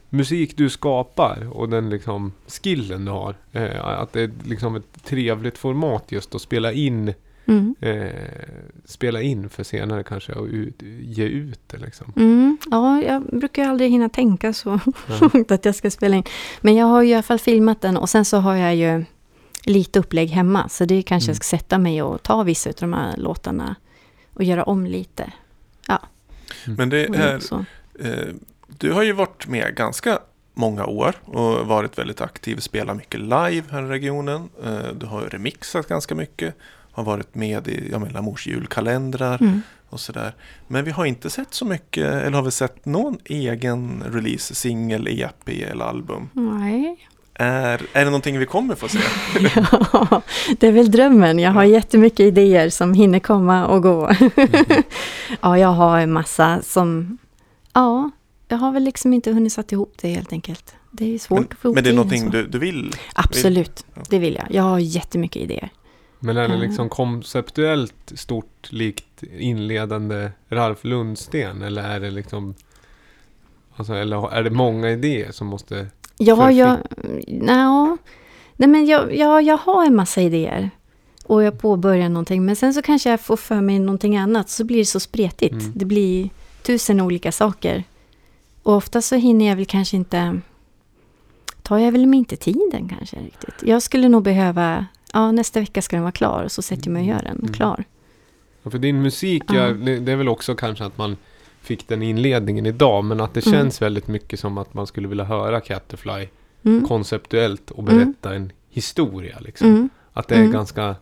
[0.10, 3.36] musik du skapar och den liksom skillen du har.
[3.52, 7.14] Eh, att det är liksom ett trevligt format just att spela in
[7.46, 7.76] Mm.
[7.82, 8.08] eh,
[8.86, 12.14] spela in för senare kanske och ut, ge ut det liksom.
[12.16, 12.58] Mm.
[12.72, 14.80] Ja, jag brukar aldrig hinna tänka så
[15.34, 16.24] långt att jag ska spela in.
[16.62, 19.06] Men jag har ju i alla fall filmat den och sen så har jag ju
[19.66, 20.70] lite upplägg hemma.
[20.70, 21.30] Så det kanske Mm.
[21.30, 23.76] jag ska sätta mig och ta vissa av de här låtarna
[24.34, 25.32] och göra om lite.
[26.66, 27.40] Men det är,
[28.00, 28.34] eh,
[28.68, 30.20] du har ju varit med ganska
[30.54, 34.50] många år och varit väldigt aktiv, spelat mycket live här i regionen.
[34.64, 36.56] Eh, du har ju remixat ganska mycket,
[36.92, 39.62] har varit med i ja, men, Lamours julkalendrar Mm.
[39.90, 40.34] och sådär.
[40.68, 45.08] Men vi har inte sett så mycket, eller har vi sett någon egen release, singel,
[45.08, 46.30] EP eller album?
[46.34, 47.08] Nej.
[47.36, 49.00] Är, är det någonting vi kommer få se?
[49.56, 50.22] Ja,
[50.60, 51.40] det är väl drömmen.
[51.40, 54.12] Jag har jättemycket idéer som hinner komma och gå.
[55.42, 57.18] ja, jag har en massa som...
[57.74, 58.12] Ja,
[58.48, 60.76] jag har väl liksom inte hunnit satt ihop det helt enkelt.
[60.92, 62.92] Det är svårt Men, att få ihop men det är någonting du, du vill?
[63.16, 64.02] Absolut, Ja.
[64.10, 64.46] det vill jag.
[64.50, 65.70] Jag har jättemycket idéer.
[66.20, 66.60] Men är det Ja.
[66.62, 72.56] liksom konceptuellt stort likt inledande Ralf Lundsten eller är det liksom
[73.76, 75.88] Alltså, eller är det många idéer som måste...
[76.18, 76.78] Ja, jag...
[77.28, 77.98] Nja,
[78.56, 80.70] nej men jag, jag, jag har en massa idéer.
[81.26, 82.46] Och jag påbörjar någonting.
[82.46, 84.50] Men sen så kanske jag får för mig någonting annat.
[84.50, 85.54] Så blir det så spretigt.
[85.54, 85.72] Mm.
[85.76, 86.30] Det blir
[86.64, 87.84] tusen olika saker.
[88.64, 90.40] Och ofta så hinner jag väl kanske inte...
[91.62, 93.56] Tar jag väl inte tiden kanske riktigt.
[93.64, 94.86] Jag skulle nog behöva...
[95.14, 96.44] Ja, nästa vecka ska den vara klar.
[96.44, 97.54] Och så sätter jag mig och gör den Mm.
[97.54, 97.84] klar.
[98.64, 99.56] Ja, För din musik, Ja.
[99.56, 101.18] ja, det det är väl också kanske att man
[101.64, 103.60] fick den inledningen idag men att det Mm.
[103.60, 106.28] känns väldigt mycket som att man skulle vilja höra Catterfly
[106.66, 106.88] Mm.
[106.88, 107.96] konceptuellt och Mm.
[107.98, 109.68] berätta en historia liksom.
[109.68, 109.90] Mm.
[110.14, 110.52] Att det är Mm.
[110.52, 110.96] ganska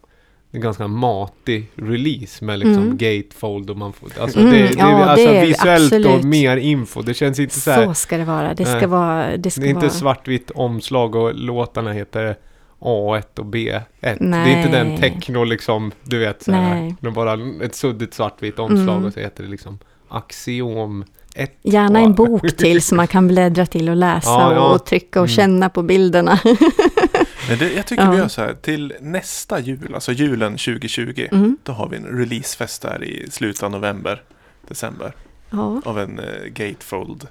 [0.51, 2.97] det är ganska matig release med liksom Mm.
[2.97, 6.23] gatefold och man får, alltså Mm, det, det, ja, är alltså det visuellt och absolut.
[6.23, 7.01] mer info.
[7.01, 8.53] Det känns inte så Så, här, ska det vara.
[8.53, 8.87] Det ska Nej.
[8.87, 9.37] vara...
[9.37, 9.89] Det ska det är inte vara...
[9.89, 12.35] svartvitt omslag och låtarna heter
[12.79, 13.81] A1 och B1.
[13.99, 14.57] Det är Nej.
[14.57, 16.95] inte den techno liksom, du vet så här, Nej.
[17.01, 19.05] det är bara ett suddigt svartvitt omslag Mm.
[19.05, 19.79] och så heter det liksom
[20.11, 21.05] Axiom
[21.35, 21.51] 1.
[21.61, 24.73] Gärna en bok till som man kan bläddra till och läsa Ja, ja.
[24.75, 25.35] Och, trycka och Mm.
[25.35, 26.39] känna på bilderna.
[27.49, 28.11] Men det, jag tycker Ja.
[28.11, 31.57] vi gör så här, till nästa jul, alltså julen 2020, Mm.
[31.63, 34.23] då har vi en releasefest där i slutet av november,
[34.67, 35.13] december,
[35.49, 35.81] Ja.
[35.85, 37.27] av en eh, gatefold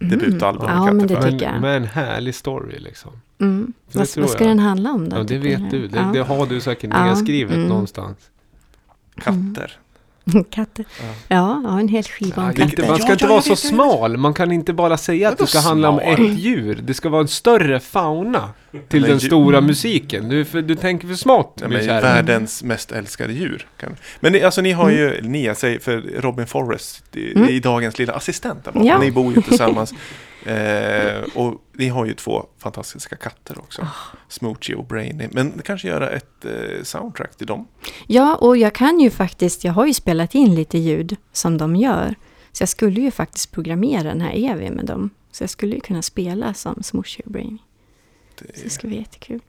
[0.00, 0.18] Mm.
[0.18, 0.66] debutalbum.
[0.68, 1.52] Ja, men det tycker jag.
[1.52, 3.10] Men, med en härlig story liksom.
[3.40, 3.72] Mm.
[3.92, 4.50] Vad, vad ska jag.
[4.50, 5.16] den handla om då?
[5.16, 5.88] Ja, det vet du.
[5.88, 6.10] Det, Ja.
[6.12, 7.68] det har du säkert Ja, nedskrivet mm.
[7.68, 8.16] någonstans.
[9.16, 9.78] Katter.
[10.50, 10.84] Katter.
[10.98, 11.60] Ja.
[11.64, 12.62] Ja, en hel skiva om katter.
[12.62, 14.16] inte, man ska inte vara så smal.
[14.16, 16.80] Man kan inte bara säga att det ska handla om ett djur.
[16.82, 18.48] Det ska vara en större fauna
[18.88, 20.28] till den stora musiken.
[20.28, 22.00] Du, för, du tänker för smått, Ja, min kära.
[22.00, 23.66] världens mest älskade djur.
[24.20, 27.48] Men ni, alltså, ni har ju, ni, jag säger för Robin Forrest i, Mm.
[27.48, 28.72] i dagens lilla assistent där.
[28.84, 28.98] Ja.
[28.98, 29.94] Ni bor ju tillsammans.
[30.46, 33.82] eh, och ni har ju två fantastiska katter också.
[33.82, 34.16] Ah.
[34.28, 35.28] Smoochie och Brainy.
[35.32, 37.68] Men kanske göra ett eh, soundtrack till dem.
[38.06, 41.76] Ja, och jag kan ju faktiskt, jag har ju spelat in lite ljud som de
[41.76, 42.14] gör.
[42.52, 45.10] Så jag skulle ju faktiskt programmera den här Evi med dem.
[45.32, 47.58] Så jag skulle ju kunna spela som Smooshy och Brainy.
[48.38, 49.40] Så det Det, ska bli jättekul.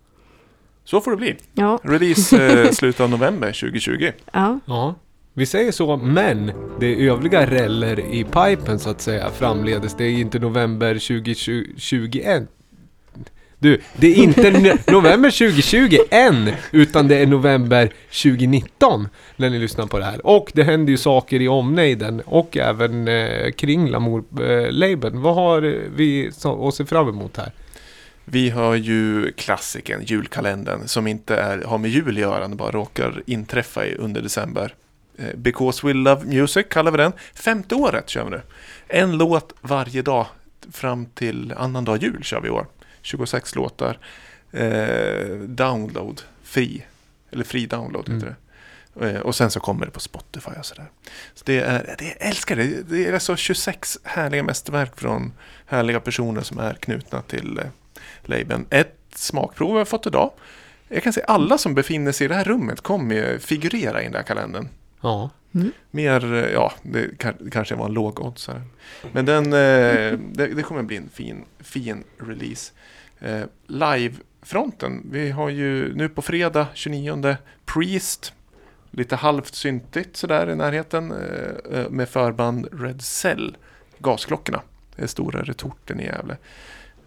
[0.84, 1.36] så får det bli.
[1.54, 4.12] Ja, Release eh, slutet av november 2020.
[4.34, 4.60] ja.
[4.66, 4.96] Ja,
[5.34, 9.96] vi säger så, men det är övriga reller i pipen så att säga framledes.
[9.98, 12.50] Det är inte november 2021.
[13.60, 19.60] Du, det är inte no- november 2020 än, utan det är november 2019 när ni
[19.60, 20.26] lyssnar på det här.
[20.26, 25.22] Och det händer ju saker i omnejden och även eh, kring Lamour-labeln.
[25.22, 27.52] Vad har eh, vi så, att se fram emot här?
[28.26, 32.72] Vi har ju klassiken, julkalendern, som inte är, har med jul att göra, den bara
[32.72, 34.76] råkar inträffa under december.
[35.22, 37.12] Eh, Because We Love Music kallar vi den.
[37.34, 38.42] Femte året kör vi nu.
[38.88, 40.26] En låt varje dag
[40.72, 42.66] fram till annandag jul kör vi i år.
[43.02, 43.98] 26 låtar.
[44.52, 46.86] Eh, download, fri.
[47.32, 48.36] Eller fri download heter Mm.
[49.00, 49.10] det.
[49.10, 50.86] Eh, och sen så kommer det på Spotify och sådär.
[51.34, 52.90] Så det är, det, jag älskar det.
[52.90, 55.34] Det är alltså 26 härliga mästerverk från
[55.66, 57.66] härliga personer som är knutna till eh,
[58.24, 58.66] labeln.
[58.70, 60.32] Ett smakprov har jag fått idag.
[60.88, 64.04] Jag kan säga alla som befinner sig i det här rummet kommer ju figurera i
[64.04, 64.68] den där kalendern.
[65.02, 65.30] Ja,
[65.91, 68.62] Mer, eh, ja, det kan- kanske var en låg oddsare.
[69.12, 72.74] Men den, eh, det, det kommer bli en fin, fin release.
[73.20, 78.34] Eh, Live-fronten, vi har ju nu på fredag 29 Priest,
[78.91, 83.58] lite halvt syntigt sådär i närheten eh, eh, med förband Red Cell,
[83.99, 84.62] gasklockorna.
[84.95, 86.38] Det är stora retorten i Gävle.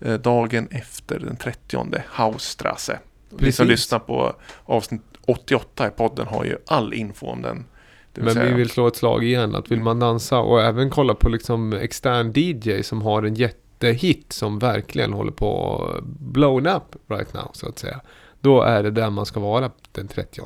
[0.01, 2.99] Eh, dagen efter den 30 Hausstrasse.
[3.31, 7.65] Ni som lyssnar på avsnitt 88 i podden har ju all info om den.
[8.23, 11.15] Men säga- vi vill slå ett slag igen att vill man dansa och även kolla
[11.15, 16.97] på liksom extern DJ som har en jättehit som verkligen håller på att blown up
[17.09, 18.01] right now så att säga.
[18.41, 20.43] Då är det där man ska vara den 30.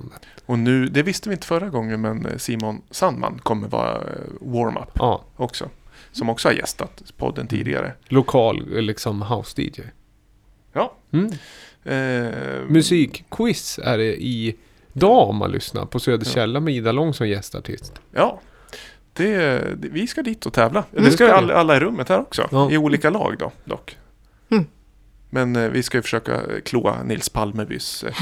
[0.46, 4.02] Och nu, det visste vi inte förra gången, men Simon Sandman kommer vara eh,
[4.40, 5.68] warm-up Ja, också.
[6.12, 7.92] Som också har gästat podden tidigare.
[8.08, 9.80] lokal liksom house DJ.
[10.72, 10.94] Ja.
[11.12, 11.30] Mm.
[11.84, 14.56] Eh, Musikquiz är det i
[14.98, 17.92] dag om man lyssnar på Söderkälla med Ida Lång som gästartist.
[18.12, 18.40] Ja.
[19.12, 19.36] Det,
[19.76, 20.84] det, vi ska dit och tävla.
[20.92, 21.30] Mm, det ska vi.
[21.30, 22.48] alla, alla i rummet här också.
[22.50, 22.70] Ja.
[22.70, 23.96] I olika lag då, dock.
[24.50, 24.66] Mm.
[25.30, 28.14] Men eh, vi ska ju försöka eh, kloa Nils Palmebys eh,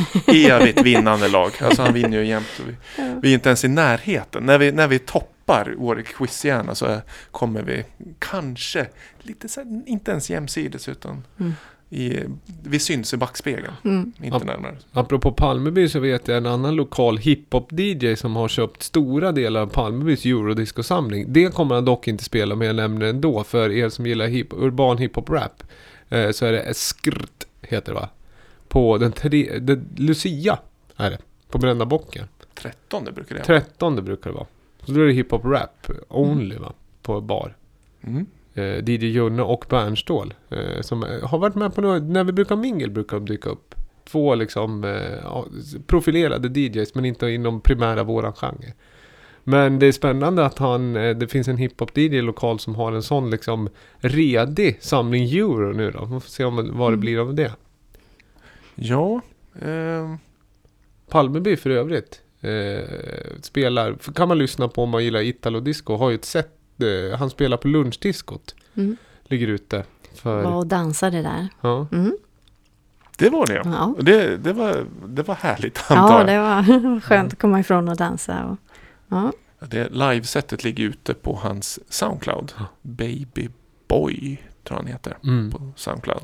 [0.52, 1.50] evigt vinnande lag.
[1.60, 2.60] Alltså han vinner ju jämt.
[2.66, 2.74] Vi,
[3.22, 4.46] vi är inte ens i närheten.
[4.46, 6.98] När vi, när vi toppar vår quizhjärna så eh,
[7.30, 7.84] kommer vi
[8.18, 8.86] kanske
[9.18, 11.52] lite så här, inte ens jämsides utan Mm.
[11.90, 12.20] I,
[12.62, 13.72] vi syns i backspegeln.
[13.84, 14.12] Mm.
[14.22, 14.76] Inte närmare.
[14.92, 19.66] Apropå Palmeby så vet jag en annan lokal hiphop-DJ som har köpt stora delar av
[19.66, 21.32] Palmebys eurodisco-samling.
[21.32, 24.52] Det kommer han dock inte spela men jag nämner ändå för er som gillar hip
[24.52, 25.62] urban hiphop-rap.
[26.08, 28.08] Eh, så är det Skrt, heter det va?
[28.68, 30.58] På den tre, det, Lucia
[30.96, 31.18] är det.
[31.50, 32.28] På Brända Bocken.
[32.54, 33.60] 13 brukar det vara.
[33.60, 34.46] 13 brukar det vara.
[34.84, 36.72] Så då är det hiphop-rap only va?
[37.02, 37.56] På bar.
[38.02, 38.26] Mm.
[38.56, 40.34] Eh, DJ Junne och Bernstål.
[40.50, 43.50] Eh, som eh, har varit med på några, när vi brukar mingel brukar de dyka
[43.50, 43.74] upp.
[44.04, 45.42] Två liksom eh,
[45.86, 48.72] profilerade DJs men inte inom primära våran genre.
[49.44, 53.02] Men det är spännande att han, eh, det finns en hiphop-DJ lokal som har en
[53.02, 56.04] sån liksom redig samling euro nu då.
[56.04, 57.00] Vi får se om, vad det Mm.
[57.00, 57.52] blir av det.
[58.74, 59.20] Ja.
[59.62, 60.18] ehm,
[61.10, 62.88] Palmeby för övrigt eh,
[63.42, 67.18] spelar, kan man lyssna på om man gillar Italo Disco, har ju ett set, eh,
[67.18, 68.54] han spelar på lunchdiskot.
[68.74, 68.96] Mm.
[69.24, 69.84] Ligger ute.
[70.14, 71.48] För, Var och dansade där.
[71.60, 71.86] ja.
[71.92, 72.16] Mm.
[73.18, 73.62] det var det.
[73.64, 73.94] Ja.
[74.00, 76.66] Det, det, var, det var härligt antar ja, jag.
[76.82, 78.44] det var skönt att komma ifrån och dansa.
[78.44, 78.56] Och,
[79.08, 79.32] ja.
[79.60, 82.52] Det livesättet ligger ute på hans Soundcloud.
[82.58, 82.64] Ja.
[82.82, 83.48] Baby
[83.88, 85.50] Boy tror han heter Mm.
[85.50, 86.22] på Soundcloud.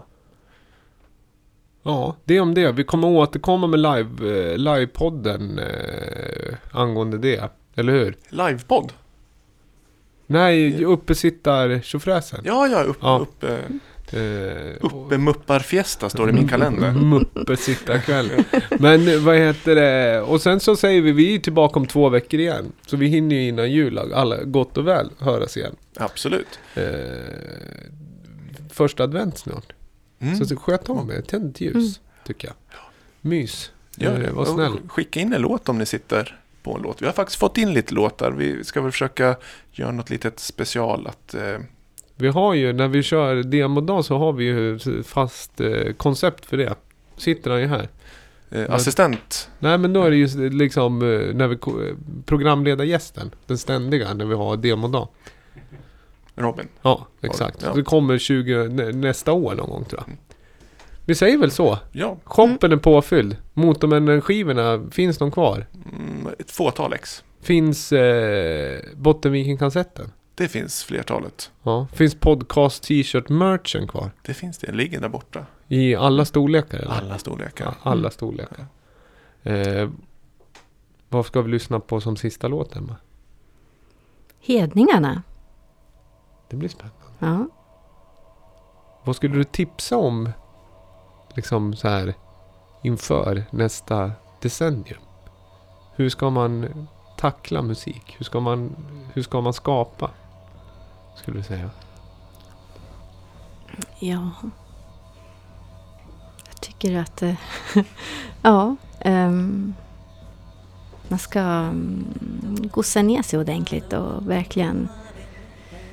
[1.83, 2.73] Ja, det om det.
[2.73, 7.51] Vi kommer återkomma med live, eh, livepodden eh, angående det.
[7.75, 8.17] Eller hur?
[8.29, 8.93] Livepodd?
[10.33, 12.41] Nej, uppesittar tjofräsen.
[12.45, 13.19] Ja, ja, upp, Ja.
[13.19, 13.59] uppe,
[14.15, 16.93] Eh, uppe Mupparfiesta står det i min kalender.
[17.03, 18.31] Muppesittarkväll.
[18.79, 20.21] Men eh, vad heter det?
[20.21, 22.73] Och sen så säger vi, vi är tillbaka om två veckor igen.
[22.87, 25.77] Så vi hinner ju innan jul, alla gott och väl, höras igen.
[25.97, 26.59] Absolut.
[26.75, 26.83] Eh,
[28.71, 29.73] första advent snart.
[30.21, 30.37] Mm.
[30.37, 31.89] Så, så sköt om er, tänd ett ljus, Mm.
[32.27, 32.55] tycker jag.
[33.21, 33.71] Mys.
[33.97, 34.27] Gör det.
[34.27, 34.73] Eh, var snäll.
[34.89, 37.03] Skicka in en låt om ni sitter på en låt.
[37.03, 38.31] Vi har faktiskt fått in lite låtar.
[38.33, 39.37] Vi ska väl försöka
[39.73, 41.07] göra något litet special.
[41.07, 41.59] Att, eh,
[42.17, 46.57] Vi har ju, när vi kör demodag så har vi ju fast eh, koncept för
[46.57, 46.75] det.
[47.17, 47.89] Sitter han ju här.
[48.51, 49.51] eh, assistent.
[49.59, 54.25] Nej men då är det ju liksom eh, när vi eh, programledargästen, den ständiga, när
[54.25, 55.09] vi har demodag.
[56.35, 56.69] Robin.
[56.83, 57.63] Ja, exakt.
[57.63, 57.73] Ja.
[57.75, 60.17] Det kommer 20, nä, nästa år någon gång tror jag.
[61.05, 61.79] Vi säger väl så.
[61.93, 63.37] Ja, Shoppen är påfylld.
[63.55, 65.67] Motormännen-skivorna, finns de kvar?
[65.93, 67.25] mm, ett fåtal ex.
[67.41, 70.13] Finns eh, Bottenviken-kassetten?
[70.35, 71.51] Det finns flertalet.
[71.63, 71.87] Ja.
[71.93, 74.11] Finns podcast t-shirt merchen kvar?
[74.23, 74.67] Det finns det.
[74.67, 75.47] Den ligger där borta.
[75.69, 76.91] I alla storlekar eller?
[76.91, 77.65] Alla storlekar.
[77.67, 78.67] Ja, alla storlekar.
[79.43, 79.91] Eh,
[81.09, 82.97] vad ska vi lyssna på som sista låt, Emma?
[84.41, 85.23] Hedningarna.
[86.49, 86.97] Det blir spännande.
[87.19, 87.47] Ja.
[89.05, 90.29] Vad skulle du tipsa om
[91.35, 92.15] liksom så här
[92.83, 95.01] inför nästa decennium?
[95.95, 96.87] Hur ska man
[97.17, 98.17] tackla musik?
[98.19, 98.77] Hur ska man,
[99.15, 100.11] hur ska man skapa?
[101.17, 101.71] Skulle du säga.
[103.99, 104.31] Ja.
[106.49, 107.23] Jag tycker att...
[107.23, 107.35] eh,
[108.43, 108.77] ja.
[109.01, 109.75] ehm,
[111.09, 114.89] man ska um, gossa ner sig ordentligt och verkligen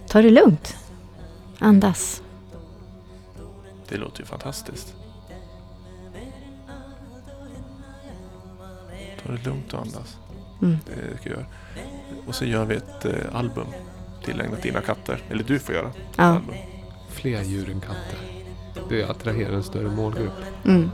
[0.07, 0.75] ta det lugnt.
[1.59, 2.21] Andas.
[3.89, 4.95] Det låter ju fantastiskt.
[9.23, 10.17] Ta det lugnt och andas.
[10.61, 10.77] Mm.
[10.85, 11.45] Det ska jag göra.
[12.27, 13.67] Och så gör vi ett eh, album
[14.23, 15.23] tillägnat dina katter.
[15.29, 15.91] Eller du får göra.
[16.15, 16.23] Ja.
[16.23, 16.55] Album.
[17.09, 18.19] Fler djur än katter.
[18.89, 20.33] Det attraherar en större målgrupp.
[20.65, 20.91] Mm.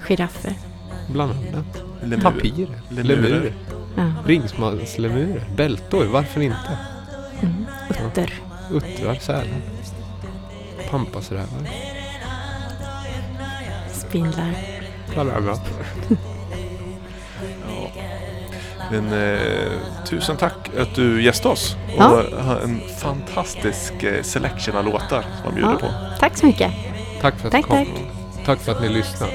[0.00, 0.54] Giraffer.
[1.12, 1.82] Bland annat.
[2.02, 2.22] Lemur.
[2.22, 2.80] Tapirer.
[2.88, 3.16] Lemurer.
[3.16, 3.54] Lemurer.
[3.96, 4.12] Ja.
[4.26, 5.44] Ringsmanslemurer.
[5.56, 6.04] Bältor.
[6.04, 6.78] Varför inte?
[7.40, 7.66] Mm.
[7.90, 8.34] Utter.
[8.70, 9.46] Uttrar, sälar.
[10.90, 11.68] Pampasrävar.
[13.92, 14.54] Spindlar.
[15.14, 15.70] Bland annat.
[18.90, 19.38] Men eh,
[20.06, 22.22] tusen tack att du gästade oss och Ja.
[22.42, 25.78] har en fantastisk eh, selection av låtar som man bjuder Ja.
[25.78, 25.86] på.
[26.20, 26.72] Tack så mycket.
[27.20, 27.84] Tack för att Tack, du kom.
[27.86, 28.46] tack.
[28.46, 29.28] Tack för att ni lyssnar.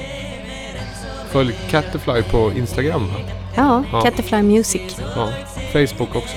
[1.30, 3.12] Följ Catterfly på Instagram.
[3.54, 4.00] Ja, Ja.
[4.00, 4.96] Catterfly Music.
[5.16, 5.28] Ja.
[5.72, 6.36] Facebook också.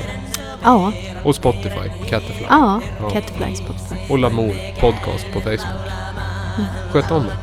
[0.64, 0.92] Ja,
[1.24, 2.46] Och Spotify, Catterfly.
[2.50, 3.10] ja, Ja.
[3.10, 3.96] Catterfly Spotify.
[4.10, 5.60] Och Lamour Podcast på Facebook.
[6.92, 7.38] Sköt om det.